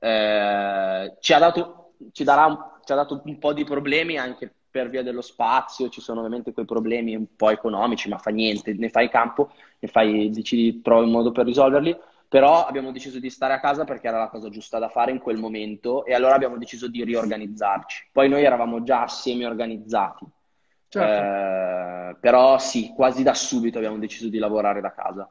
Eh, 0.00 1.14
ci, 1.20 1.32
ha 1.32 1.38
dato, 1.38 1.92
ci, 2.10 2.24
darà, 2.24 2.80
ci 2.84 2.90
ha 2.90 2.96
dato 2.96 3.22
un 3.24 3.38
po' 3.38 3.52
di 3.52 3.62
problemi 3.62 4.18
anche 4.18 4.52
per 4.76 4.90
via 4.90 5.02
dello 5.02 5.22
spazio, 5.22 5.88
ci 5.88 6.02
sono 6.02 6.18
ovviamente 6.18 6.52
quei 6.52 6.66
problemi 6.66 7.14
un 7.14 7.34
po' 7.34 7.48
economici, 7.48 8.10
ma 8.10 8.18
fa 8.18 8.28
niente, 8.28 8.74
ne 8.74 8.90
fai 8.90 9.08
campo, 9.08 9.50
ne 9.78 9.88
fai, 9.88 10.28
decidi, 10.28 10.82
trovi 10.82 11.06
un 11.06 11.12
modo 11.12 11.32
per 11.32 11.46
risolverli. 11.46 11.96
Però 12.28 12.66
abbiamo 12.66 12.90
deciso 12.90 13.18
di 13.18 13.30
stare 13.30 13.54
a 13.54 13.60
casa 13.60 13.84
perché 13.84 14.08
era 14.08 14.18
la 14.18 14.28
cosa 14.28 14.50
giusta 14.50 14.78
da 14.78 14.90
fare 14.90 15.12
in 15.12 15.18
quel 15.18 15.38
momento 15.38 16.04
e 16.04 16.12
allora 16.12 16.34
abbiamo 16.34 16.58
deciso 16.58 16.88
di 16.88 17.04
riorganizzarci. 17.04 18.08
Poi 18.12 18.28
noi 18.28 18.44
eravamo 18.44 18.82
già 18.82 19.06
semi-organizzati, 19.06 20.26
certo. 20.88 21.22
eh, 21.22 22.16
però 22.20 22.58
sì, 22.58 22.92
quasi 22.94 23.22
da 23.22 23.32
subito 23.32 23.78
abbiamo 23.78 23.96
deciso 23.96 24.28
di 24.28 24.38
lavorare 24.38 24.82
da 24.82 24.92
casa. 24.92 25.30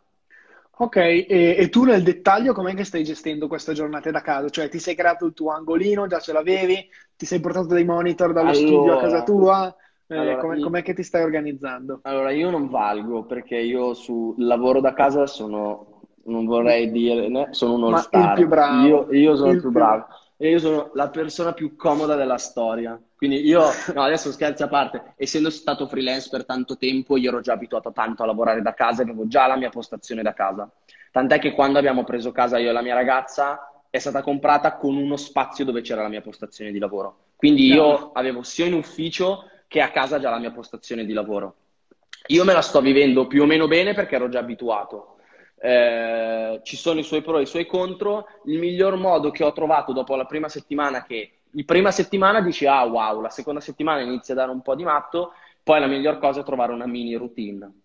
Ok, 0.78 0.96
e, 0.98 1.26
e, 1.58 1.70
tu 1.70 1.84
nel 1.84 2.04
dettaglio 2.04 2.54
com'è 2.54 2.74
che 2.74 2.84
stai 2.84 3.04
gestendo 3.04 3.48
queste 3.48 3.74
giornate 3.74 4.12
da 4.12 4.22
casa? 4.22 4.50
Cioè 4.50 4.68
ti 4.68 4.80
sei 4.80 4.94
creato 4.94 5.26
il 5.26 5.34
tuo 5.34 5.52
angolino, 5.52 6.08
già 6.08 6.20
ce 6.20 6.34
l'avevi? 6.34 6.86
Ti 7.16 7.26
sei 7.26 7.40
portato 7.40 7.68
dei 7.68 7.86
monitor 7.86 8.34
dallo 8.34 8.50
allora, 8.50 8.66
studio 8.66 8.94
a 8.94 9.00
casa 9.00 9.24
tua? 9.24 9.76
Eh, 10.08 10.18
allora, 10.18 10.38
com'è, 10.38 10.60
com'è, 10.60 10.84
che 10.84 10.94
ti 10.94 11.04
stai 11.04 11.24
organizzando? 11.24 12.00
Allora, 12.04 12.32
io 12.32 12.50
non 12.50 12.70
valgo 12.70 13.24
perché 13.24 13.56
io 13.56 13.94
sul 13.94 14.36
lavoro 14.38 14.82
da 14.82 14.94
casa 14.94 15.26
sono, 15.28 16.02
non 16.26 16.46
vorrei 16.46 16.92
dire, 16.92 17.48
sono 17.52 17.76
un 17.76 17.94
all-star. 17.94 18.30
il 18.30 18.34
più 18.34 18.48
bravo. 18.48 18.86
Io, 18.86 19.08
io 19.12 19.36
sono 19.36 19.52
il 19.52 19.62
più 19.62 19.72
bravo 19.72 20.08
e 20.38 20.50
io 20.50 20.60
sono 20.60 20.92
la 20.94 21.10
persona 21.10 21.54
più 21.54 21.76
comoda 21.76 22.16
della 22.16 22.38
storia. 22.38 23.00
Quindi 23.16 23.46
io, 23.46 23.64
no, 23.94 24.02
adesso 24.02 24.32
scherzi 24.32 24.64
a 24.64 24.68
parte, 24.68 25.14
essendo 25.16 25.50
stato 25.50 25.88
freelance 25.88 26.30
per 26.30 26.46
tanto 26.46 26.78
tempo, 26.78 27.18
io 27.18 27.30
ero 27.30 27.40
già 27.40 27.54
abituato 27.54 27.92
tanto 27.92 28.24
a 28.24 28.26
lavorare 28.26 28.62
da 28.62 28.74
casa, 28.74 29.04
avevo 29.04 29.28
già 29.28 29.48
la 29.48 29.56
mia 29.56 29.70
postazione 29.70 30.22
da 30.22 30.34
casa. 30.34 30.70
Tant'è 31.12 31.40
che 31.40 31.54
quando 31.54 31.80
abbiamo 31.80 32.04
preso 32.04 32.32
casa 32.32 32.58
io 32.58 32.70
e 32.70 32.74
la 32.74 32.82
mia 32.82 32.94
ragazza, 32.94 33.84
è 33.90 34.00
stata 34.00 34.22
comprata 34.22 34.76
con 34.76 34.98
uno 34.98 35.16
spazio 35.16 35.64
dove 35.64 35.80
c'era 35.80 36.02
la 36.02 36.10
mia 36.10 36.22
postazione 36.22 36.72
di 36.72 36.80
lavoro. 36.80 37.28
Quindi 37.38 37.68
io 37.68 38.12
avevo 38.12 38.44
sia 38.44 38.66
in 38.66 38.74
ufficio 38.74 39.50
che 39.68 39.80
a 39.82 39.92
casa 39.92 40.20
già 40.20 40.30
la 40.30 40.40
mia 40.40 40.52
postazione 40.52 41.06
di 41.06 41.14
lavoro. 41.14 41.56
Io 42.28 42.44
me 42.44 42.54
la 42.54 42.62
sto 42.62 42.82
vivendo 42.82 43.28
più 43.28 43.44
o 43.44 43.46
meno 43.46 43.68
bene 43.68 43.94
perché 43.94 44.16
ero 44.16 44.28
già 44.28 44.40
abituato 44.40 45.15
eh, 45.58 46.60
ci 46.64 46.76
sono 46.76 47.00
i 47.00 47.04
suoi 47.04 47.22
pro 47.22 47.40
e 47.40 47.44
i 47.44 47.48
suoi 47.48 47.66
contro. 47.66 48.28
Il 48.46 48.60
miglior 48.60 48.98
modo 48.98 49.32
che 49.32 49.44
ho 49.44 49.54
trovato 49.54 49.94
dopo 49.94 50.16
la 50.16 50.26
prima 50.26 50.50
settimana, 50.50 51.04
che 51.04 51.40
la 51.52 51.64
prima 51.66 51.92
settimana 51.92 52.42
dici 52.42 52.66
ah 52.66 52.84
wow, 52.84 53.22
la 53.22 53.30
seconda 53.30 53.60
settimana 53.60 54.02
inizia 54.02 54.34
a 54.34 54.38
dare 54.38 54.52
un 54.52 54.62
po' 54.62 54.76
di 54.76 54.84
matto, 54.84 55.34
poi 55.64 55.80
la 55.80 55.88
miglior 55.88 56.20
cosa 56.20 56.42
è 56.42 56.44
trovare 56.44 56.74
una 56.74 56.88
mini 56.88 57.16
routine. 57.16 57.82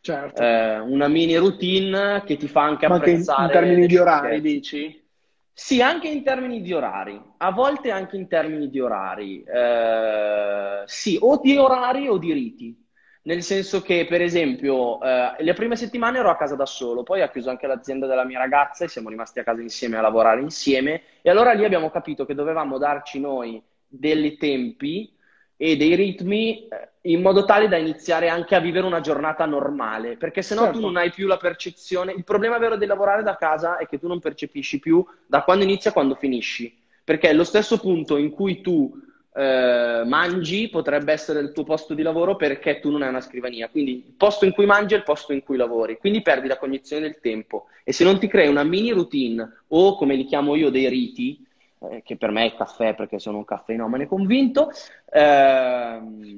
Certo. 0.00 0.42
Eh, 0.42 0.78
una 0.80 1.08
mini 1.08 1.34
routine 1.36 2.22
che 2.26 2.36
ti 2.36 2.46
fa 2.46 2.62
anche 2.62 2.86
Ma 2.86 2.96
apprezzare. 2.96 3.44
in 3.44 3.50
termini 3.50 3.86
di 3.86 3.96
orari, 3.96 4.40
dici? 4.42 5.02
Sì, 5.50 5.80
anche 5.80 6.08
in 6.08 6.22
termini 6.22 6.60
di 6.60 6.72
orari, 6.74 7.18
a 7.38 7.50
volte 7.52 7.90
anche 7.90 8.16
in 8.16 8.28
termini 8.28 8.68
di 8.68 8.80
orari. 8.80 9.42
Eh, 9.42 10.82
sì, 10.84 11.16
o 11.18 11.40
di 11.40 11.56
orari 11.56 12.08
o 12.08 12.18
di 12.18 12.32
riti 12.32 12.83
nel 13.26 13.42
senso 13.42 13.80
che, 13.80 14.06
per 14.06 14.20
esempio, 14.20 15.00
eh, 15.02 15.36
le 15.38 15.54
prime 15.54 15.76
settimane 15.76 16.18
ero 16.18 16.28
a 16.28 16.36
casa 16.36 16.56
da 16.56 16.66
solo, 16.66 17.02
poi 17.02 17.22
ha 17.22 17.30
chiuso 17.30 17.48
anche 17.48 17.66
l'azienda 17.66 18.06
della 18.06 18.24
mia 18.24 18.38
ragazza 18.38 18.84
e 18.84 18.88
siamo 18.88 19.08
rimasti 19.08 19.38
a 19.38 19.44
casa 19.44 19.62
insieme 19.62 19.96
a 19.96 20.02
lavorare 20.02 20.42
insieme 20.42 21.02
e 21.22 21.30
allora 21.30 21.52
lì 21.52 21.64
abbiamo 21.64 21.90
capito 21.90 22.26
che 22.26 22.34
dovevamo 22.34 22.76
darci 22.76 23.20
noi 23.20 23.62
dei 23.86 24.36
tempi 24.36 25.10
e 25.56 25.76
dei 25.76 25.94
ritmi 25.94 26.68
eh, 26.68 26.88
in 27.02 27.22
modo 27.22 27.46
tale 27.46 27.68
da 27.68 27.78
iniziare 27.78 28.28
anche 28.28 28.56
a 28.56 28.60
vivere 28.60 28.84
una 28.84 29.00
giornata 29.00 29.46
normale, 29.46 30.18
perché 30.18 30.42
se 30.42 30.54
no 30.54 30.64
certo. 30.64 30.78
tu 30.78 30.84
non 30.84 30.96
hai 30.98 31.10
più 31.10 31.26
la 31.26 31.38
percezione. 31.38 32.12
Il 32.12 32.24
problema 32.24 32.58
vero 32.58 32.76
di 32.76 32.84
lavorare 32.84 33.22
da 33.22 33.36
casa 33.36 33.78
è 33.78 33.86
che 33.86 33.98
tu 33.98 34.06
non 34.06 34.20
percepisci 34.20 34.80
più 34.80 35.02
da 35.26 35.42
quando 35.44 35.64
inizia 35.64 35.90
a 35.90 35.94
quando 35.94 36.14
finisci, 36.14 36.76
perché 37.02 37.30
è 37.30 37.32
lo 37.32 37.44
stesso 37.44 37.78
punto 37.78 38.18
in 38.18 38.30
cui 38.30 38.60
tu 38.60 39.00
eh, 39.36 40.02
mangi 40.06 40.68
potrebbe 40.68 41.12
essere 41.12 41.40
il 41.40 41.50
tuo 41.52 41.64
posto 41.64 41.92
di 41.92 42.02
lavoro 42.02 42.36
perché 42.36 42.78
tu 42.78 42.90
non 42.90 43.02
hai 43.02 43.08
una 43.08 43.20
scrivania. 43.20 43.68
Quindi 43.68 44.04
il 44.06 44.14
posto 44.16 44.44
in 44.44 44.52
cui 44.52 44.64
mangi 44.64 44.94
è 44.94 44.98
il 44.98 45.02
posto 45.02 45.32
in 45.32 45.42
cui 45.42 45.56
lavori. 45.56 45.98
Quindi 45.98 46.22
perdi 46.22 46.46
la 46.46 46.56
cognizione 46.56 47.02
del 47.02 47.18
tempo. 47.20 47.66
E 47.82 47.92
se 47.92 48.04
non 48.04 48.18
ti 48.18 48.28
crei 48.28 48.48
una 48.48 48.62
mini 48.62 48.90
routine 48.92 49.62
o, 49.68 49.96
come 49.96 50.14
li 50.14 50.24
chiamo 50.24 50.54
io, 50.54 50.70
dei 50.70 50.88
riti, 50.88 51.44
eh, 51.90 52.02
che 52.04 52.16
per 52.16 52.30
me 52.30 52.42
è 52.42 52.46
il 52.46 52.54
caffè 52.54 52.94
perché 52.94 53.18
sono 53.18 53.38
un 53.38 53.44
caffeinomane 53.44 54.06
convinto, 54.06 54.70
ehm, 55.10 56.34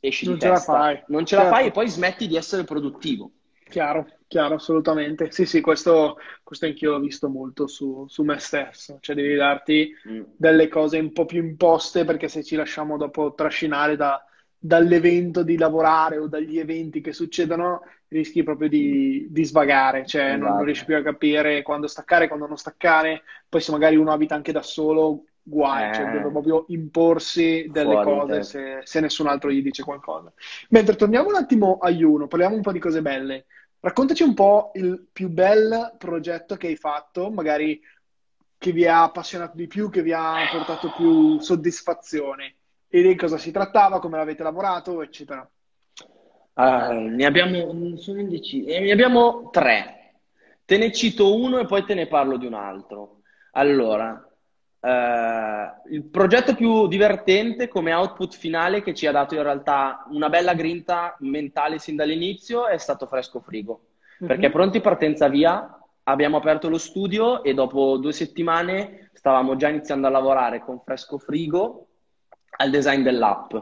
esci 0.00 0.24
non 0.24 0.34
di 0.34 0.40
ce 0.40 0.48
testa. 0.48 0.72
La 0.72 0.78
fai. 0.78 1.02
Non 1.08 1.26
ce 1.26 1.36
certo. 1.36 1.50
la 1.50 1.56
fai 1.56 1.66
e 1.66 1.70
poi 1.72 1.88
smetti 1.88 2.26
di 2.26 2.36
essere 2.36 2.64
produttivo. 2.64 3.30
Chiaro, 3.70 4.06
chiaro, 4.26 4.56
assolutamente. 4.56 5.30
Sì, 5.30 5.46
sì, 5.46 5.60
questo, 5.60 6.18
questo 6.42 6.66
anch'io 6.66 6.90
l'ho 6.90 7.00
visto 7.00 7.28
molto 7.28 7.66
su, 7.66 8.04
su, 8.08 8.22
me 8.22 8.38
stesso. 8.38 8.98
Cioè, 9.00 9.14
devi 9.14 9.34
darti 9.36 9.92
mm. 10.08 10.22
delle 10.36 10.68
cose 10.68 10.98
un 10.98 11.12
po' 11.12 11.24
più 11.24 11.42
imposte 11.42 12.04
perché 12.04 12.28
se 12.28 12.42
ci 12.42 12.56
lasciamo 12.56 12.96
dopo 12.96 13.32
trascinare 13.34 13.96
da, 13.96 14.22
dall'evento 14.58 15.42
di 15.42 15.56
lavorare 15.56 16.18
o 16.18 16.26
dagli 16.26 16.58
eventi 16.58 17.00
che 17.00 17.12
succedono, 17.12 17.82
rischi 18.08 18.42
proprio 18.42 18.68
di, 18.68 19.26
di 19.30 19.44
svagare, 19.44 20.04
cioè 20.04 20.34
esatto. 20.34 20.52
non, 20.52 20.64
riesci 20.64 20.84
più 20.84 20.96
a 20.96 21.02
capire 21.02 21.62
quando 21.62 21.86
staccare, 21.86 22.28
quando 22.28 22.46
non 22.46 22.58
staccare. 22.58 23.22
Poi 23.48 23.60
se 23.60 23.70
magari 23.70 23.96
uno 23.96 24.12
abita 24.12 24.34
anche 24.34 24.52
da 24.52 24.62
solo, 24.62 25.24
guai, 25.42 25.94
cioè, 25.94 26.02
eh, 26.02 26.04
cioè 26.04 26.12
deve 26.12 26.30
proprio 26.30 26.64
imporsi 26.68 27.66
delle 27.70 28.02
cose 28.02 28.42
se, 28.42 28.80
se, 28.82 29.00
nessun 29.00 29.28
altro 29.28 29.50
gli 29.50 29.62
dice 29.62 29.82
qualcosa. 29.82 30.32
Mentre 30.70 30.96
torniamo 30.96 31.28
un 31.28 31.36
attimo 31.36 31.78
a 31.80 31.90
Juno, 31.90 32.26
parliamo 32.26 32.54
un 32.54 32.62
po' 32.62 32.72
di 32.72 32.78
cose 32.78 33.00
belle. 33.00 33.46
Raccontaci 33.82 34.22
un 34.22 34.34
po' 34.34 34.72
il 34.74 35.08
più 35.10 35.30
bel 35.30 35.94
progetto 35.96 36.56
che 36.56 36.66
hai 36.66 36.76
fatto, 36.76 37.30
magari 37.30 37.80
che 38.58 38.72
vi 38.72 38.86
ha 38.86 39.04
appassionato 39.04 39.56
di 39.56 39.66
più, 39.66 39.88
che 39.88 40.02
vi 40.02 40.12
ha 40.12 40.46
portato 40.52 40.92
più 40.92 41.40
soddisfazione 41.40 42.56
e 42.88 43.00
di 43.00 43.14
cosa 43.16 43.38
si 43.38 43.50
trattava, 43.50 43.98
come 43.98 44.18
l'avete 44.18 44.42
lavorato, 44.42 45.00
eccetera. 45.00 45.48
Uh, 46.52 47.08
ne 47.08 47.24
abbiamo, 47.24 47.96
sono 47.96 48.20
indeciso, 48.20 48.68
eh, 48.68 48.80
ne 48.80 48.92
abbiamo 48.92 49.48
tre. 49.50 50.16
Te 50.66 50.76
ne 50.76 50.92
cito 50.92 51.34
uno 51.34 51.58
e 51.58 51.64
poi 51.64 51.84
te 51.86 51.94
ne 51.94 52.06
parlo 52.06 52.36
di 52.36 52.44
un 52.44 52.54
altro. 52.54 53.22
Allora, 53.52 54.29
Uh, 54.80 55.92
il 55.92 56.04
progetto 56.04 56.54
più 56.54 56.88
divertente 56.88 57.68
come 57.68 57.92
output 57.92 58.34
finale 58.34 58.82
che 58.82 58.94
ci 58.94 59.06
ha 59.06 59.12
dato 59.12 59.34
in 59.34 59.42
realtà 59.42 60.06
una 60.08 60.30
bella 60.30 60.54
grinta 60.54 61.16
mentale 61.18 61.78
sin 61.78 61.96
dall'inizio 61.96 62.66
è 62.66 62.78
stato 62.78 63.06
Fresco 63.06 63.40
Frigo. 63.40 63.80
Mm-hmm. 63.82 64.26
Perché 64.26 64.50
pronti 64.50 64.80
partenza 64.80 65.28
via, 65.28 65.78
abbiamo 66.04 66.38
aperto 66.38 66.68
lo 66.68 66.78
studio 66.78 67.42
e 67.42 67.52
dopo 67.52 67.98
due 67.98 68.12
settimane 68.12 69.10
stavamo 69.12 69.56
già 69.56 69.68
iniziando 69.68 70.06
a 70.06 70.10
lavorare 70.10 70.60
con 70.60 70.80
Fresco 70.80 71.18
Frigo 71.18 71.86
al 72.56 72.70
design 72.70 73.02
dell'app 73.02 73.54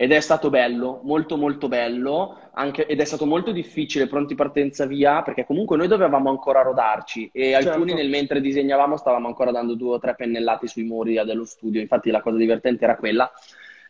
ed 0.00 0.12
è 0.12 0.20
stato 0.20 0.48
bello, 0.48 1.00
molto 1.02 1.36
molto 1.36 1.68
bello, 1.68 2.38
anche, 2.52 2.86
ed 2.86 3.00
è 3.00 3.04
stato 3.04 3.26
molto 3.26 3.52
difficile, 3.52 4.06
pronti 4.06 4.34
partenza 4.34 4.86
via, 4.86 5.20
perché 5.20 5.44
comunque 5.44 5.76
noi 5.76 5.88
dovevamo 5.88 6.30
ancora 6.30 6.62
rodarci 6.62 7.28
e 7.30 7.50
certo. 7.50 7.72
alcuni 7.72 7.92
nel 7.92 8.08
mentre 8.08 8.40
disegnavamo 8.40 8.96
stavamo 8.96 9.26
ancora 9.26 9.50
dando 9.50 9.74
due 9.74 9.96
o 9.96 9.98
tre 9.98 10.14
pennellati 10.14 10.66
sui 10.68 10.84
muri 10.84 11.22
dello 11.26 11.44
studio, 11.44 11.82
infatti 11.82 12.10
la 12.10 12.22
cosa 12.22 12.38
divertente 12.38 12.84
era 12.84 12.96
quella. 12.96 13.30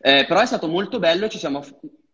Eh, 0.00 0.24
però 0.26 0.40
è 0.40 0.46
stato 0.46 0.66
molto 0.66 0.98
bello 0.98 1.26
e 1.26 1.30
siamo, 1.30 1.62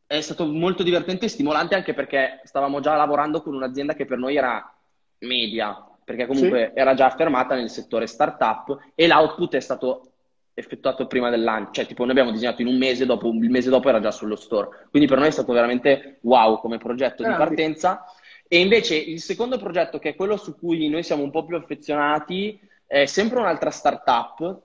è 0.07 0.21
stato 0.21 0.45
molto 0.45 0.83
divertente 0.83 1.25
e 1.25 1.29
stimolante 1.31 1.75
anche 1.75 1.95
perché 1.95 2.43
stavamo 2.45 2.81
già 2.81 2.97
lavorando 2.97 3.41
con 3.41 3.55
un'azienda 3.55 3.95
che 3.95 4.05
per 4.05 4.19
noi 4.19 4.37
era 4.37 4.77
media, 5.21 5.75
perché 6.05 6.27
comunque 6.27 6.71
sì. 6.75 6.79
era 6.79 6.93
già 6.93 7.07
affermata 7.07 7.55
nel 7.55 7.71
settore 7.71 8.07
startup 8.07 8.77
e 8.95 9.07
l'output 9.07 9.55
è 9.55 9.61
stato 9.61 10.11
effettuato 10.59 11.07
prima 11.07 11.29
del 11.29 11.43
lancio, 11.43 11.73
cioè 11.73 11.87
tipo 11.87 12.03
noi 12.03 12.13
abbiamo 12.13 12.31
disegnato 12.31 12.63
in 12.63 12.69
un 12.69 12.79
mese, 12.79 13.05
dopo, 13.05 13.29
il 13.29 13.51
mese 13.51 13.69
dopo 13.69 13.91
era 13.91 14.01
già 14.01 14.11
sullo 14.11 14.37
store, 14.37 14.87
quindi 14.89 15.07
per 15.07 15.19
noi 15.19 15.29
è 15.29 15.31
stato 15.31 15.53
veramente 15.53 16.19
wow 16.23 16.59
come 16.61 16.79
progetto 16.79 17.23
di 17.23 17.29
partenza. 17.29 18.07
E 18.49 18.61
invece 18.61 18.97
il 18.97 19.21
secondo 19.21 19.59
progetto, 19.59 19.99
che 19.99 20.11
è 20.11 20.15
quello 20.15 20.39
su 20.39 20.57
cui 20.57 20.89
noi 20.89 21.03
siamo 21.03 21.23
un 21.23 21.31
po' 21.31 21.45
più 21.45 21.57
affezionati, 21.57 22.59
è 22.87 23.05
sempre 23.05 23.39
un'altra 23.39 23.71
startup 23.71 24.63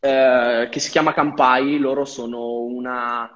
eh, 0.00 0.68
che 0.70 0.80
si 0.80 0.90
chiama 0.90 1.14
Campai, 1.14 1.78
loro 1.78 2.04
sono 2.04 2.60
una... 2.60 3.32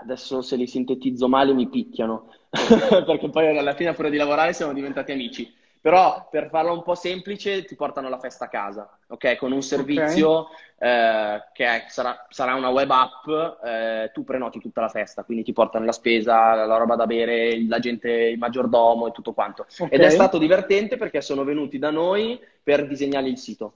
Adesso 0.00 0.40
se 0.40 0.56
li 0.56 0.66
sintetizzo 0.66 1.28
male 1.28 1.52
mi 1.52 1.68
picchiano, 1.68 2.30
perché 2.48 3.28
poi 3.28 3.56
alla 3.56 3.74
fine 3.74 3.92
pure 3.92 4.08
di 4.08 4.16
lavorare 4.16 4.54
siamo 4.54 4.72
diventati 4.72 5.12
amici 5.12 5.52
però 5.84 6.28
per 6.30 6.48
farla 6.48 6.72
un 6.72 6.82
po' 6.82 6.94
semplice 6.94 7.62
ti 7.66 7.74
portano 7.74 8.08
la 8.08 8.18
festa 8.18 8.46
a 8.46 8.48
casa, 8.48 8.98
ok? 9.06 9.36
Con 9.36 9.52
un 9.52 9.60
servizio 9.60 10.48
okay. 10.78 10.78
eh, 10.78 11.44
che 11.52 11.66
è, 11.66 11.84
sarà, 11.88 12.24
sarà, 12.30 12.54
una 12.54 12.70
web 12.70 12.90
app, 12.90 13.28
eh, 13.62 14.10
tu 14.14 14.24
prenoti 14.24 14.60
tutta 14.60 14.80
la 14.80 14.88
festa, 14.88 15.24
quindi 15.24 15.44
ti 15.44 15.52
portano 15.52 15.84
la 15.84 15.92
spesa, 15.92 16.54
la 16.54 16.78
roba 16.78 16.96
da 16.96 17.04
bere, 17.04 17.66
la 17.68 17.80
gente, 17.80 18.10
il 18.10 18.38
maggiordomo 18.38 19.08
e 19.08 19.10
tutto 19.10 19.34
quanto. 19.34 19.66
Okay. 19.68 19.90
Ed 19.90 20.00
è 20.00 20.08
stato 20.08 20.38
divertente 20.38 20.96
perché 20.96 21.20
sono 21.20 21.44
venuti 21.44 21.78
da 21.78 21.90
noi 21.90 22.40
per 22.62 22.86
disegnare 22.86 23.28
il 23.28 23.36
sito. 23.36 23.74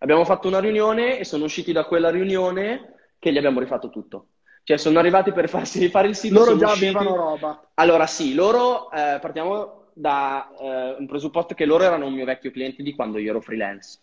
Abbiamo 0.00 0.26
fatto 0.26 0.48
una 0.48 0.60
riunione 0.60 1.18
e 1.18 1.24
sono 1.24 1.44
usciti 1.44 1.72
da 1.72 1.86
quella 1.86 2.10
riunione 2.10 2.96
che 3.18 3.32
gli 3.32 3.38
abbiamo 3.38 3.60
rifatto 3.60 3.88
tutto. 3.88 4.26
Cioè, 4.62 4.76
sono 4.76 4.98
arrivati 4.98 5.32
per 5.32 5.48
farsi 5.48 5.78
rifare 5.78 6.08
il 6.08 6.16
sito. 6.16 6.34
Loro 6.34 6.58
già 6.58 6.72
usciti... 6.72 6.94
avevano 6.94 7.16
roba. 7.16 7.68
Allora, 7.72 8.06
sì, 8.06 8.34
loro 8.34 8.90
eh, 8.90 9.16
partiamo 9.22 9.84
da 9.98 10.50
eh, 10.60 10.96
un 10.98 11.06
presupposto 11.06 11.54
che 11.54 11.64
loro 11.64 11.82
erano 11.82 12.04
un 12.04 12.12
mio 12.12 12.26
vecchio 12.26 12.50
cliente 12.50 12.82
di 12.82 12.94
quando 12.94 13.16
io 13.16 13.30
ero 13.30 13.40
freelance. 13.40 14.00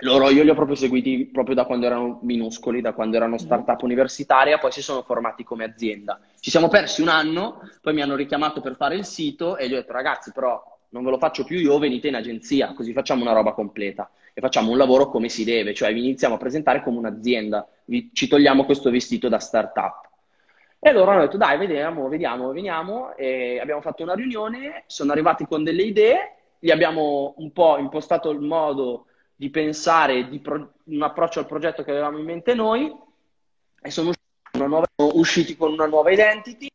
loro 0.00 0.28
io 0.28 0.42
li 0.42 0.50
ho 0.50 0.54
proprio 0.54 0.76
seguiti 0.76 1.24
proprio 1.32 1.54
da 1.54 1.64
quando 1.64 1.86
erano 1.86 2.18
minuscoli, 2.20 2.82
da 2.82 2.92
quando 2.92 3.16
erano 3.16 3.38
startup 3.38 3.80
universitaria, 3.80 4.58
poi 4.58 4.72
si 4.72 4.82
sono 4.82 5.02
formati 5.02 5.42
come 5.42 5.64
azienda. 5.64 6.20
Ci 6.38 6.50
siamo 6.50 6.68
persi 6.68 7.00
un 7.00 7.08
anno, 7.08 7.62
poi 7.80 7.94
mi 7.94 8.02
hanno 8.02 8.14
richiamato 8.14 8.60
per 8.60 8.76
fare 8.76 8.94
il 8.94 9.06
sito 9.06 9.56
e 9.56 9.68
gli 9.68 9.72
ho 9.72 9.76
detto 9.76 9.94
ragazzi 9.94 10.32
però 10.32 10.62
non 10.90 11.02
ve 11.02 11.10
lo 11.10 11.18
faccio 11.18 11.44
più 11.44 11.56
io, 11.56 11.78
venite 11.78 12.08
in 12.08 12.14
agenzia, 12.14 12.74
così 12.74 12.92
facciamo 12.92 13.22
una 13.22 13.32
roba 13.32 13.52
completa 13.52 14.10
e 14.34 14.42
facciamo 14.42 14.70
un 14.70 14.76
lavoro 14.76 15.08
come 15.08 15.30
si 15.30 15.44
deve, 15.44 15.72
cioè 15.72 15.94
vi 15.94 16.00
iniziamo 16.00 16.34
a 16.34 16.38
presentare 16.38 16.82
come 16.82 16.98
un'azienda, 16.98 17.66
vi, 17.86 18.10
ci 18.12 18.28
togliamo 18.28 18.66
questo 18.66 18.90
vestito 18.90 19.30
da 19.30 19.38
startup. 19.38 20.05
E 20.86 20.92
loro 20.92 21.10
hanno 21.10 21.22
detto 21.22 21.36
dai, 21.36 21.58
vediamo, 21.58 22.06
vediamo, 22.08 22.52
veniamo, 22.52 23.16
e 23.16 23.58
abbiamo 23.58 23.80
fatto 23.80 24.04
una 24.04 24.14
riunione, 24.14 24.84
sono 24.86 25.10
arrivati 25.10 25.44
con 25.44 25.64
delle 25.64 25.82
idee, 25.82 26.36
gli 26.60 26.70
abbiamo 26.70 27.34
un 27.38 27.50
po' 27.50 27.76
impostato 27.76 28.30
il 28.30 28.38
modo 28.38 29.06
di 29.34 29.50
pensare 29.50 30.28
di 30.28 30.38
pro- 30.38 30.74
un 30.84 31.02
approccio 31.02 31.40
al 31.40 31.46
progetto 31.46 31.82
che 31.82 31.90
avevamo 31.90 32.18
in 32.18 32.24
mente 32.24 32.54
noi 32.54 32.96
e 33.82 33.90
sono 33.90 34.10
usciti, 34.10 34.58
nuova, 34.58 34.86
usciti 34.96 35.56
con 35.56 35.72
una 35.72 35.86
nuova 35.86 36.12
identity, 36.12 36.68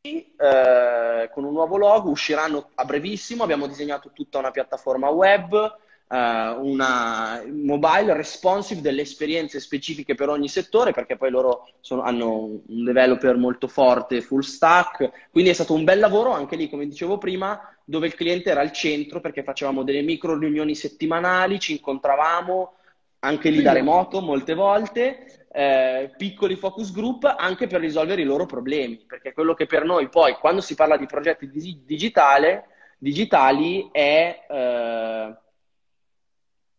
eh, 0.00 1.30
con 1.30 1.44
un 1.44 1.52
nuovo 1.52 1.76
logo, 1.76 2.08
usciranno 2.08 2.70
a 2.74 2.86
brevissimo, 2.86 3.42
abbiamo 3.42 3.66
disegnato 3.66 4.12
tutta 4.14 4.38
una 4.38 4.50
piattaforma 4.50 5.10
web, 5.10 5.78
una 6.10 7.42
mobile 7.46 8.14
responsive 8.14 8.80
delle 8.80 9.02
esperienze 9.02 9.60
specifiche 9.60 10.14
per 10.14 10.28
ogni 10.28 10.48
settore, 10.48 10.92
perché 10.92 11.16
poi 11.16 11.30
loro 11.30 11.68
sono, 11.80 12.02
hanno 12.02 12.60
un 12.66 12.84
developer 12.84 13.36
molto 13.36 13.68
forte, 13.68 14.22
full 14.22 14.40
stack, 14.40 15.28
quindi 15.30 15.50
è 15.50 15.54
stato 15.54 15.74
un 15.74 15.84
bel 15.84 15.98
lavoro 15.98 16.32
anche 16.32 16.56
lì, 16.56 16.70
come 16.70 16.86
dicevo 16.86 17.18
prima, 17.18 17.60
dove 17.84 18.06
il 18.06 18.14
cliente 18.14 18.50
era 18.50 18.60
al 18.60 18.72
centro 18.72 19.20
perché 19.20 19.42
facevamo 19.42 19.82
delle 19.82 20.02
micro 20.02 20.38
riunioni 20.38 20.74
settimanali, 20.74 21.58
ci 21.58 21.72
incontravamo 21.72 22.72
anche 23.20 23.50
lì 23.50 23.62
da 23.62 23.72
remoto 23.72 24.20
molte 24.20 24.54
volte, 24.54 25.46
eh, 25.50 26.10
piccoli 26.16 26.56
focus 26.56 26.92
group 26.92 27.24
anche 27.24 27.66
per 27.66 27.80
risolvere 27.80 28.22
i 28.22 28.24
loro 28.24 28.46
problemi, 28.46 29.04
perché 29.06 29.32
quello 29.32 29.54
che 29.54 29.66
per 29.66 29.84
noi 29.84 30.08
poi 30.08 30.34
quando 30.34 30.60
si 30.60 30.74
parla 30.74 30.96
di 30.96 31.06
progetti 31.06 31.50
digitale, 31.84 32.66
digitali 32.98 33.88
è 33.90 34.46
eh, 34.48 35.36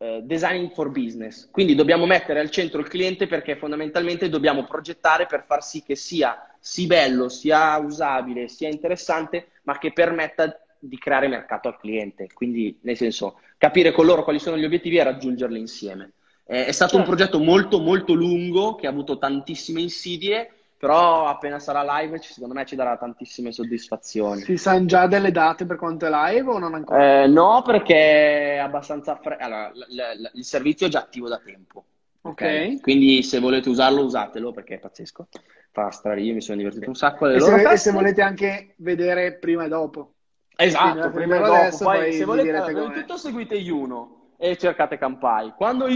eh, 0.02 0.22
designing 0.24 0.72
for 0.72 0.90
business. 0.90 1.50
Quindi 1.52 1.76
dobbiamo 1.76 2.06
mettere 2.06 2.40
al 2.40 2.50
centro 2.50 2.80
il 2.80 2.88
cliente 2.88 3.28
perché 3.28 3.58
fondamentalmente 3.58 4.30
dobbiamo 4.30 4.64
progettare 4.64 5.26
per 5.26 5.44
far 5.46 5.62
sì 5.62 5.84
che 5.84 5.96
sia 5.96 6.56
sì 6.58 6.88
bello, 6.88 7.28
sia 7.28 7.78
usabile, 7.78 8.48
sia 8.48 8.70
interessante, 8.70 9.50
ma 9.64 9.78
che 9.78 9.92
permetta 9.92 10.58
di 10.80 10.98
creare 10.98 11.28
mercato 11.28 11.68
al 11.68 11.78
cliente. 11.78 12.30
Quindi, 12.34 12.80
nel 12.84 12.96
senso, 12.96 13.40
capire 13.58 13.92
con 13.92 14.06
loro 14.06 14.24
quali 14.24 14.40
sono 14.40 14.58
gli 14.58 14.64
obiettivi 14.64 14.98
e 14.98 15.04
raggiungerli 15.04 15.60
insieme. 15.60 16.14
Eh, 16.46 16.66
è 16.66 16.72
stato 16.72 16.96
certo. 16.96 17.10
un 17.10 17.16
progetto 17.16 17.40
molto, 17.40 17.80
molto 17.80 18.14
lungo 18.14 18.76
che 18.76 18.88
ha 18.88 18.90
avuto 18.90 19.18
tantissime 19.18 19.82
insidie 19.82 20.59
però 20.80 21.26
appena 21.26 21.60
sarà 21.60 21.84
live 22.00 22.22
secondo 22.22 22.54
me 22.54 22.66
ci 22.66 22.78
darà 22.78 22.96
tantissime 22.96 23.52
soddisfazioni. 23.52 24.40
Si 24.44 24.56
sanno 24.56 24.86
già 24.86 25.08
delle 25.08 25.30
date 25.30 25.66
per 25.66 25.76
quanto 25.76 26.06
è 26.06 26.10
live 26.10 26.50
o 26.50 26.58
non 26.58 26.74
ancora? 26.74 27.24
Eh, 27.24 27.28
no, 27.28 27.62
perché 27.66 28.54
è 28.54 28.58
abbastanza 28.60 29.18
fre- 29.18 29.36
allora, 29.36 29.72
l- 29.74 30.22
l- 30.22 30.32
il 30.36 30.46
servizio 30.46 30.88
è 30.88 30.90
già 30.90 31.00
attivo 31.00 31.28
da 31.28 31.38
tempo. 31.38 31.84
Okay. 32.22 32.76
ok. 32.76 32.82
Quindi 32.82 33.24
se 33.24 33.40
volete 33.40 33.68
usarlo 33.68 34.06
usatelo 34.06 34.54
perché 34.54 34.76
è 34.76 34.80
pazzesco. 34.80 35.28
Fa 35.72 35.92
strare, 35.92 36.22
io 36.22 36.34
mi 36.34 36.42
sono 36.42 36.58
divertito 36.58 36.88
un 36.88 36.96
sacco. 36.96 37.28
E 37.28 37.42
se, 37.42 37.62
e 37.62 37.78
se, 37.78 37.92
volete 37.92 38.22
anche 38.22 38.74
vedere 38.78 39.34
prima 39.34 39.66
e 39.66 39.68
dopo. 39.68 40.14
Esatto, 40.56 41.12
prima 41.12 41.36
e 41.36 41.40
dopo. 41.40 41.52
Adesso, 41.52 41.84
poi, 41.84 41.98
poi 41.98 42.14
se 42.14 42.24
volete, 42.24 42.56
allora, 42.56 42.94
tutto 42.94 43.18
seguite 43.18 43.56
Yuno 43.56 44.32
e 44.38 44.56
cercate 44.56 44.98
Campai. 44.98 45.52
Quando 45.58 45.88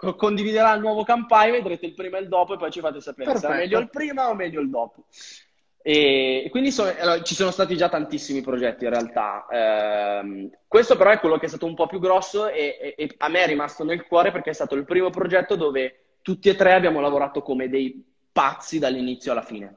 Yuno 0.00 0.14
condividerà 0.14 0.72
il 0.74 0.80
nuovo 0.80 1.02
Campai, 1.02 1.50
vedrete 1.50 1.86
il 1.86 1.94
prima 1.94 2.18
e 2.18 2.22
il 2.22 2.28
dopo 2.28 2.54
e 2.54 2.56
poi 2.56 2.70
ci 2.70 2.80
fate 2.80 3.00
sapere 3.00 3.36
se 3.36 3.48
è 3.48 3.56
meglio 3.56 3.78
il 3.78 3.90
prima 3.90 4.28
o 4.28 4.34
meglio 4.34 4.60
il 4.60 4.70
dopo. 4.70 5.06
E 5.82 6.48
quindi 6.50 6.70
so, 6.70 6.84
allora, 6.84 7.22
ci 7.22 7.34
sono 7.34 7.50
stati 7.50 7.76
già 7.76 7.88
tantissimi 7.88 8.42
progetti 8.42 8.84
in 8.84 8.90
realtà. 8.90 9.46
Eh, 9.50 10.50
questo 10.66 10.96
però 10.96 11.10
è 11.10 11.18
quello 11.18 11.38
che 11.38 11.46
è 11.46 11.48
stato 11.48 11.66
un 11.66 11.74
po' 11.74 11.86
più 11.86 11.98
grosso 11.98 12.48
e, 12.48 12.76
e, 12.80 12.94
e, 12.96 13.14
a 13.16 13.28
me 13.28 13.42
è 13.42 13.46
rimasto 13.46 13.84
nel 13.84 14.06
cuore 14.06 14.30
perché 14.30 14.50
è 14.50 14.54
stato 14.54 14.74
il 14.74 14.84
primo 14.84 15.10
progetto 15.10 15.56
dove 15.56 16.16
tutti 16.22 16.48
e 16.48 16.56
tre 16.56 16.74
abbiamo 16.74 17.00
lavorato 17.00 17.42
come 17.42 17.68
dei 17.68 18.04
pazzi 18.30 18.78
dall'inizio 18.78 19.32
alla 19.32 19.42
fine. 19.42 19.76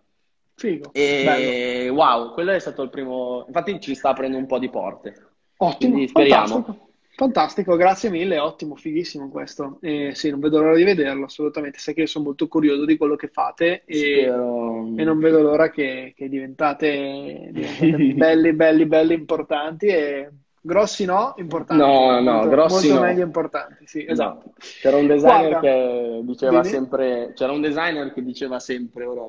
Figo. 0.55 0.91
E 0.91 1.23
bello. 1.23 1.93
wow, 1.93 2.33
quello 2.33 2.51
è 2.51 2.59
stato 2.59 2.81
il 2.83 2.89
primo. 2.89 3.45
Infatti 3.47 3.79
ci 3.79 3.95
sta 3.95 4.09
aprendo 4.09 4.37
un 4.37 4.47
po' 4.47 4.59
di 4.59 4.69
porte. 4.69 5.27
Ottimo. 5.57 5.91
Quindi 5.91 6.07
speriamo. 6.09 6.47
Fantastico. 6.47 6.90
Fantastico, 7.13 7.75
grazie 7.75 8.09
mille, 8.09 8.39
ottimo, 8.39 8.75
fighissimo 8.75 9.29
questo. 9.29 9.77
E 9.81 10.11
sì, 10.15 10.29
non 10.29 10.39
vedo 10.39 10.59
l'ora 10.59 10.75
di 10.75 10.83
vederlo, 10.83 11.25
assolutamente. 11.25 11.77
Sai 11.77 11.93
che 11.93 12.01
io 12.01 12.07
sono 12.07 12.25
molto 12.25 12.47
curioso 12.47 12.85
di 12.85 12.97
quello 12.97 13.15
che 13.15 13.27
fate 13.27 13.83
e, 13.85 14.21
e 14.21 14.29
non 14.29 15.19
vedo 15.19 15.41
l'ora 15.41 15.69
che, 15.69 16.13
che 16.15 16.29
diventate, 16.29 17.49
diventate 17.51 18.13
belli, 18.15 18.53
belli, 18.53 18.85
belli, 18.85 19.13
importanti 19.13 19.87
e 19.87 20.31
grossi 20.61 21.05
no, 21.05 21.33
importanti. 21.37 21.83
No, 21.83 22.19
no, 22.21 22.31
molto, 22.31 22.49
grossi 22.49 22.87
molto 22.87 23.01
no. 23.01 23.07
meglio 23.07 23.25
importanti, 23.25 23.87
sì, 23.87 24.05
esatto. 24.07 24.43
No. 24.45 24.53
C'era 24.79 24.97
un 24.97 25.07
designer 25.07 25.49
Guarda, 25.49 25.59
che 25.59 26.21
diceva 26.23 26.61
dimmi. 26.61 26.73
sempre, 26.73 27.31
c'era 27.35 27.51
un 27.51 27.61
designer 27.61 28.13
che 28.13 28.23
diceva 28.23 28.59
sempre, 28.59 29.05
ora 29.05 29.23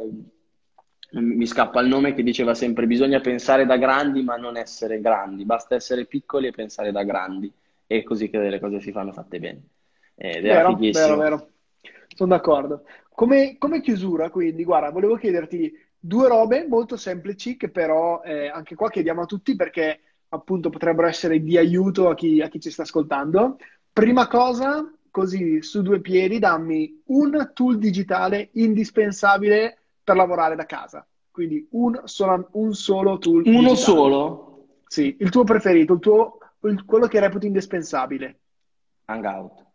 mi 1.14 1.47
scappa 1.47 1.81
il 1.81 1.88
nome, 1.88 2.14
che 2.14 2.23
diceva 2.23 2.55
sempre 2.55 2.87
bisogna 2.87 3.21
pensare 3.21 3.66
da 3.66 3.77
grandi 3.77 4.23
ma 4.23 4.37
non 4.37 4.57
essere 4.57 5.01
grandi, 5.01 5.45
basta 5.45 5.75
essere 5.75 6.07
piccoli 6.07 6.47
e 6.47 6.53
pensare 6.53 6.90
da 6.90 7.03
grandi 7.03 7.53
è 7.98 8.02
così 8.02 8.28
che 8.31 8.38
le 8.38 8.61
cose 8.61 8.81
si 8.81 8.92
fanno 8.92 9.12
fatte 9.12 9.38
bene. 9.38 9.62
Ed 10.14 10.37
è 10.37 10.40
vero, 10.40 10.76
vero, 10.76 11.16
vero. 11.16 11.48
Sono 12.14 12.31
d'accordo. 12.31 12.85
Come, 13.11 13.57
come, 13.59 13.81
chiusura, 13.81 14.31
quindi, 14.31 14.64
guarda, 14.64 14.90
volevo 14.90 15.16
chiederti 15.16 15.72
due 15.98 16.28
robe 16.28 16.66
molto 16.66 16.96
semplici 16.96 17.57
che 17.57 17.70
però 17.70 18.22
eh, 18.22 18.48
anche 18.48 18.74
qua 18.74 18.90
chiediamo 18.90 19.22
a 19.22 19.26
tutti 19.26 19.55
perché 19.55 20.00
appunto 20.31 20.70
potrebbero 20.70 21.07
essere 21.07 21.40
di 21.40 21.57
aiuto 21.57 22.09
a 22.09 22.14
chi, 22.14 22.40
a 22.40 22.48
chi 22.48 22.61
ci 22.61 22.70
sta 22.70 22.83
ascoltando. 22.83 23.59
Prima 23.92 24.26
cosa, 24.26 24.90
così 25.11 25.62
su 25.62 25.83
due 25.83 26.00
piedi, 26.00 26.38
dammi 26.38 27.02
un 27.07 27.50
tool 27.55 27.78
digitale 27.78 28.48
indispensabile 28.52 29.78
per 30.02 30.16
lavorare 30.16 30.57
da 30.57 30.66
casa. 30.66 31.07
Quindi 31.31 31.66
un 31.72 32.00
solo, 32.05 32.48
un 32.52 32.74
solo 32.74 33.18
tool. 33.18 33.42
Uno 33.46 33.72
digitale. 33.72 33.76
solo? 33.76 34.66
Sì, 34.87 35.16
il 35.20 35.31
tuo 35.31 35.44
preferito, 35.44 35.94
il 35.94 36.00
tuo 36.00 36.38
quello 36.85 37.07
che 37.09 37.20
reputi 37.20 37.46
indispensabile. 37.46 38.38
Hangout. 39.07 39.66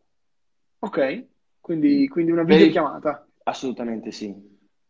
Ok, 0.80 1.26
quindi, 1.60 2.08
quindi 2.08 2.32
una 2.32 2.44
videochiamata. 2.44 3.28
Assolutamente 3.44 4.12
sì. 4.12 4.34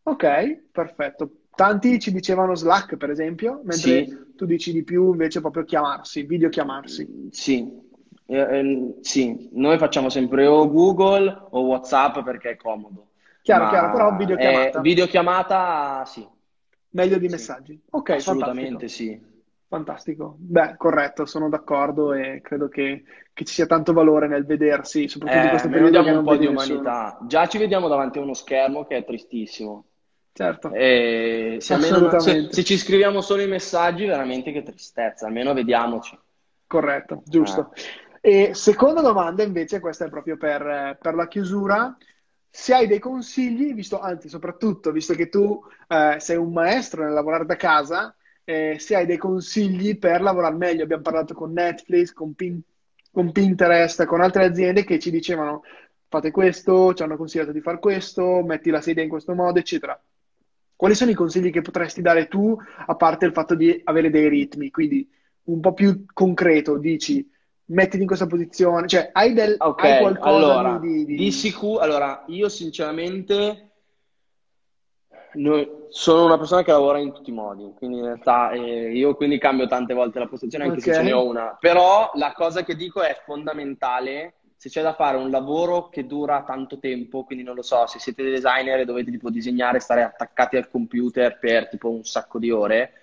Ok, 0.04 0.62
perfetto. 0.70 1.32
Tanti 1.54 1.98
ci 1.98 2.12
dicevano 2.12 2.54
Slack, 2.54 2.96
per 2.96 3.10
esempio, 3.10 3.60
mentre 3.64 4.06
sì. 4.06 4.18
tu 4.36 4.46
dici 4.46 4.72
di 4.72 4.84
più 4.84 5.10
invece 5.10 5.40
proprio 5.40 5.64
chiamarsi, 5.64 6.22
videochiamarsi. 6.22 7.28
Sì, 7.30 7.68
eh, 8.26 8.58
eh, 8.58 8.94
sì. 9.00 9.48
noi 9.52 9.76
facciamo 9.78 10.08
sempre 10.08 10.46
o 10.46 10.70
Google 10.70 11.46
o 11.50 11.62
WhatsApp 11.62 12.22
perché 12.22 12.50
è 12.50 12.56
comodo. 12.56 13.08
Chiaro, 13.42 13.64
Ma 13.64 13.70
chiaro, 13.70 13.92
però 13.92 14.16
videochiamata. 14.16 14.78
Eh, 14.78 14.82
videochiamata 14.82 16.04
sì. 16.04 16.26
Meglio 16.90 17.18
di 17.18 17.28
messaggi. 17.28 17.80
Ok, 17.90 18.10
assolutamente 18.10 18.70
fantastico. 18.70 19.12
sì. 19.12 19.37
Fantastico, 19.68 20.36
beh, 20.38 20.76
corretto, 20.78 21.26
sono 21.26 21.50
d'accordo 21.50 22.14
e 22.14 22.40
credo 22.40 22.68
che, 22.68 23.04
che, 23.34 23.44
ci 23.44 23.52
sia 23.52 23.66
tanto 23.66 23.92
valore 23.92 24.26
nel 24.26 24.46
vedersi, 24.46 25.08
soprattutto 25.08 25.40
eh, 25.40 25.44
in 25.44 25.50
questo 25.50 25.68
periodo. 25.68 25.98
Vediamo 25.98 26.18
un 26.20 26.24
po' 26.24 26.36
di 26.36 26.46
umanità. 26.46 27.18
Già 27.26 27.46
ci 27.46 27.58
vediamo 27.58 27.86
davanti 27.86 28.18
a 28.18 28.22
uno 28.22 28.32
schermo 28.32 28.86
che 28.86 28.96
è 28.96 29.04
tristissimo. 29.04 29.84
Certo. 30.32 30.72
E 30.72 31.58
se, 31.60 31.74
almeno, 31.74 32.18
se, 32.18 32.48
se, 32.50 32.64
ci 32.64 32.78
scriviamo 32.78 33.20
solo 33.20 33.42
i 33.42 33.46
messaggi, 33.46 34.06
veramente 34.06 34.52
che 34.52 34.62
tristezza, 34.62 35.26
almeno 35.26 35.52
vediamoci. 35.52 36.18
Corretto, 36.66 37.22
giusto. 37.26 37.70
Eh. 38.22 38.48
E 38.48 38.54
seconda 38.54 39.02
domanda, 39.02 39.42
invece, 39.42 39.80
questa 39.80 40.06
è 40.06 40.08
proprio 40.08 40.38
per, 40.38 40.96
per, 40.98 41.14
la 41.14 41.28
chiusura. 41.28 41.94
Se 42.48 42.72
hai 42.72 42.86
dei 42.86 43.00
consigli, 43.00 43.74
visto, 43.74 44.00
anzi, 44.00 44.30
soprattutto, 44.30 44.92
visto 44.92 45.12
che 45.12 45.28
tu 45.28 45.60
eh, 45.88 46.16
sei 46.20 46.38
un 46.38 46.52
maestro 46.52 47.02
nel 47.02 47.12
lavorare 47.12 47.44
da 47.44 47.56
casa, 47.56 48.16
eh, 48.48 48.78
se 48.78 48.96
hai 48.96 49.04
dei 49.04 49.18
consigli 49.18 49.98
per 49.98 50.22
lavorare 50.22 50.56
meglio. 50.56 50.82
Abbiamo 50.82 51.02
parlato 51.02 51.34
con 51.34 51.52
Netflix, 51.52 52.14
con, 52.14 52.32
Pin- 52.32 52.62
con, 53.12 53.30
Pinterest, 53.30 54.06
con 54.06 54.22
altre 54.22 54.46
aziende 54.46 54.84
che 54.84 54.98
ci 54.98 55.10
dicevano 55.10 55.64
fate 56.08 56.30
questo, 56.30 56.94
ci 56.94 57.02
hanno 57.02 57.18
consigliato 57.18 57.52
di 57.52 57.60
fare 57.60 57.78
questo, 57.78 58.42
metti 58.42 58.70
la 58.70 58.80
sedia 58.80 59.02
in 59.02 59.10
questo 59.10 59.34
modo, 59.34 59.58
eccetera. 59.58 60.00
Quali 60.74 60.94
sono 60.94 61.10
i 61.10 61.14
consigli 61.14 61.50
che 61.50 61.60
potresti 61.60 62.00
dare 62.00 62.26
tu, 62.26 62.56
a 62.86 62.94
parte 62.94 63.26
il 63.26 63.32
fatto 63.32 63.54
di 63.54 63.78
avere 63.84 64.08
dei 64.08 64.30
ritmi? 64.30 64.70
Quindi 64.70 65.06
un 65.44 65.60
po' 65.60 65.74
più 65.74 66.06
concreto, 66.10 66.78
dici 66.78 67.30
mettiti 67.66 68.00
in 68.00 68.06
questa 68.06 68.26
posizione, 68.26 68.86
cioè 68.86 69.10
hai, 69.12 69.34
del, 69.34 69.56
okay, 69.58 69.92
hai 69.92 70.00
qualcosa 70.00 70.30
allora, 70.30 70.78
di, 70.78 71.04
di... 71.04 71.16
di 71.16 71.30
sicuro, 71.32 71.80
allora 71.80 72.24
io 72.28 72.48
sinceramente 72.48 73.67
Noi, 75.38 75.68
sono 75.88 76.24
una 76.24 76.36
persona 76.36 76.62
che 76.62 76.72
lavora 76.72 76.98
in 76.98 77.12
tutti 77.12 77.30
i 77.30 77.32
modi, 77.32 77.72
quindi 77.76 77.98
in 77.98 78.04
realtà 78.04 78.50
eh, 78.50 78.92
io 78.92 79.14
quindi 79.14 79.38
cambio 79.38 79.66
tante 79.66 79.94
volte 79.94 80.18
la 80.18 80.26
postazione 80.26 80.64
anche 80.64 80.78
okay. 80.78 80.92
se 80.92 81.00
ce 81.00 81.04
ne 81.04 81.12
ho 81.12 81.24
una. 81.24 81.56
Però 81.60 82.10
la 82.14 82.32
cosa 82.32 82.62
che 82.64 82.74
dico 82.74 83.02
è 83.02 83.16
fondamentale 83.24 84.34
se 84.58 84.68
c'è 84.68 84.82
da 84.82 84.92
fare 84.92 85.16
un 85.16 85.30
lavoro 85.30 85.88
che 85.88 86.04
dura 86.04 86.42
tanto 86.42 86.80
tempo, 86.80 87.22
quindi 87.22 87.44
non 87.44 87.54
lo 87.54 87.62
so, 87.62 87.86
se 87.86 88.00
siete 88.00 88.24
designer 88.24 88.80
e 88.80 88.84
dovete 88.84 89.12
tipo 89.12 89.30
disegnare, 89.30 89.78
stare 89.78 90.02
attaccati 90.02 90.56
al 90.56 90.68
computer 90.68 91.38
per 91.38 91.68
tipo 91.68 91.88
un 91.88 92.02
sacco 92.02 92.40
di 92.40 92.50
ore, 92.50 92.94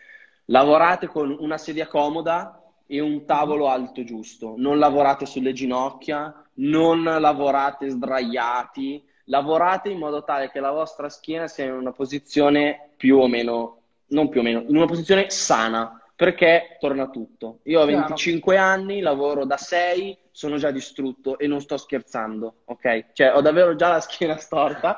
lavorate 0.47 1.07
con 1.07 1.33
una 1.39 1.57
sedia 1.57 1.87
comoda 1.87 2.61
e 2.85 2.99
un 2.99 3.23
tavolo 3.23 3.69
alto 3.69 4.03
giusto. 4.03 4.55
Non 4.57 4.79
lavorate 4.79 5.25
sulle 5.25 5.53
ginocchia, 5.53 6.43
non 6.55 7.03
lavorate 7.03 7.87
sdraiati, 7.87 9.01
lavorate 9.25 9.89
in 9.89 9.97
modo 9.97 10.23
tale 10.23 10.49
che 10.51 10.59
la 10.59 10.71
vostra 10.71 11.09
schiena 11.09 11.47
sia 11.47 11.65
in 11.65 11.73
una 11.73 11.91
posizione 11.91 12.91
più 12.95 13.17
o 13.17 13.27
meno, 13.27 13.81
non 14.07 14.29
più 14.29 14.41
o 14.41 14.43
meno, 14.43 14.61
in 14.67 14.75
una 14.75 14.85
posizione 14.85 15.29
sana, 15.29 15.99
perché 16.15 16.77
torna 16.79 17.09
tutto. 17.09 17.59
Io 17.63 17.81
ho 17.81 17.85
25 17.85 18.57
anni, 18.57 19.01
lavoro 19.01 19.45
da 19.45 19.57
6, 19.57 20.17
sono 20.31 20.57
già 20.57 20.71
distrutto 20.71 21.37
e 21.37 21.47
non 21.47 21.61
sto 21.61 21.77
scherzando, 21.77 22.61
ok? 22.65 23.11
Cioè, 23.13 23.35
ho 23.35 23.41
davvero 23.41 23.75
già 23.75 23.89
la 23.89 23.99
schiena 23.99 24.37
storta 24.37 24.97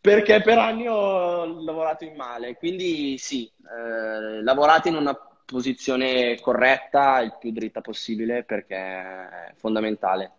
perché 0.00 0.40
per 0.40 0.58
anni 0.58 0.88
ho 0.88 1.44
lavorato 1.62 2.04
in 2.04 2.14
male. 2.14 2.56
Quindi 2.56 3.18
sì, 3.18 3.44
eh, 3.46 4.42
lavorate 4.42 4.88
in 4.88 4.96
una 4.96 5.18
posizione 5.44 6.38
corretta, 6.40 7.20
il 7.20 7.36
più 7.38 7.50
dritta 7.50 7.80
possibile, 7.80 8.44
perché 8.44 8.76
è 8.76 9.52
fondamentale. 9.56 10.32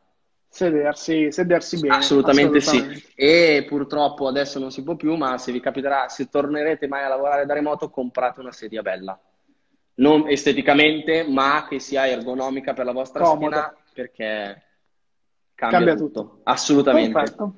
Sedersi, 0.52 1.32
sedersi 1.32 1.80
bene. 1.80 1.96
Assolutamente, 1.96 2.58
assolutamente, 2.58 3.00
sì. 3.00 3.14
E 3.16 3.66
purtroppo 3.68 4.28
adesso 4.28 4.58
non 4.60 4.72
si 4.72 4.84
può 4.84 4.96
più, 4.96 5.16
ma 5.16 5.38
se 5.38 5.52
vi 5.52 5.60
capiterà, 5.60 6.10
se 6.10 6.28
tornerete 6.28 6.88
mai 6.88 7.04
a 7.04 7.08
lavorare 7.08 7.46
da 7.46 7.54
remoto, 7.54 7.90
comprate 7.90 8.40
una 8.40 8.52
sedia 8.52 8.82
bella. 8.82 9.20
Non 9.96 10.28
esteticamente, 10.28 11.24
ma 11.28 11.68
che 11.70 11.80
sia 11.80 12.08
ergonomica 12.08 12.74
per 12.74 12.86
la 12.86 12.94
vostra 12.94 13.24
Comodo. 13.24 13.46
schiena, 13.46 13.76
perché 13.94 14.64
cambia, 15.54 15.78
cambia 15.78 15.96
tutto. 15.96 16.22
tutto. 16.22 16.40
Assolutamente. 16.44 17.12
Perfetto. 17.12 17.54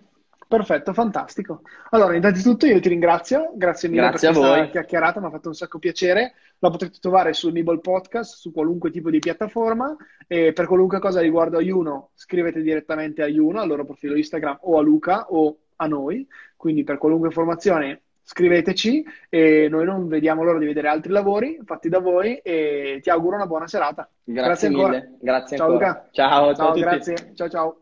Perfetto, 0.52 0.92
fantastico. 0.92 1.62
Allora, 1.92 2.14
innanzitutto 2.14 2.66
io 2.66 2.82
ti 2.82 2.90
ringrazio, 2.90 3.54
grazie 3.56 3.88
mille 3.88 4.10
grazie 4.10 4.32
per 4.32 4.38
questa 4.38 4.68
chiacchierata, 4.68 5.22
mi 5.22 5.28
ha 5.28 5.30
fatto 5.30 5.48
un 5.48 5.54
sacco 5.54 5.80
piacere. 5.80 6.34
La 6.60 6.70
potete 6.70 6.98
trovare 7.00 7.32
sul 7.32 7.54
Nibble 7.54 7.80
Podcast, 7.80 8.36
su 8.36 8.52
qualunque 8.52 8.92
tipo 8.92 9.10
di 9.10 9.20
piattaforma 9.20 9.96
e 10.28 10.52
per 10.52 10.68
qualunque 10.68 11.00
cosa 11.00 11.22
riguardo 11.22 11.58
a 11.58 11.62
Juno 11.62 12.10
scrivete 12.16 12.62
direttamente 12.62 13.24
a 13.24 13.28
Juno, 13.28 13.62
al 13.62 13.68
loro 13.70 13.86
profilo 13.86 14.18
Instagram 14.18 14.58
o 14.64 14.78
a 14.78 14.82
Luca 14.82 15.28
o 15.30 15.58
a 15.78 15.88
noi, 15.88 16.28
quindi 16.58 16.84
per 16.84 16.98
qualunque 16.98 17.30
informazione 17.30 18.02
scriveteci 18.22 19.06
e 19.30 19.70
noi 19.70 19.86
non 19.86 20.10
vediamo 20.10 20.44
l'ora 20.44 20.60
di 20.60 20.66
vedere 20.66 20.90
altri 20.90 21.14
lavori 21.14 21.62
fatti 21.64 21.88
da 21.88 22.00
voi 22.00 22.36
e 22.40 23.00
ti 23.02 23.10
auguro 23.10 23.38
una 23.38 23.48
buona 23.48 23.68
serata. 23.68 24.10
Grazie, 24.22 24.44
grazie 24.44 24.70
mille, 24.70 24.84
ancora. 24.84 25.18
grazie 25.22 25.58
ciao 25.58 25.68
ancora. 25.68 25.88
Luca. 25.88 26.10
Ciao, 26.12 26.54
ciao, 26.54 26.56
ciao 26.56 26.74
grazie. 26.74 27.16
Ciao 27.36 27.50
ciao. 27.50 27.78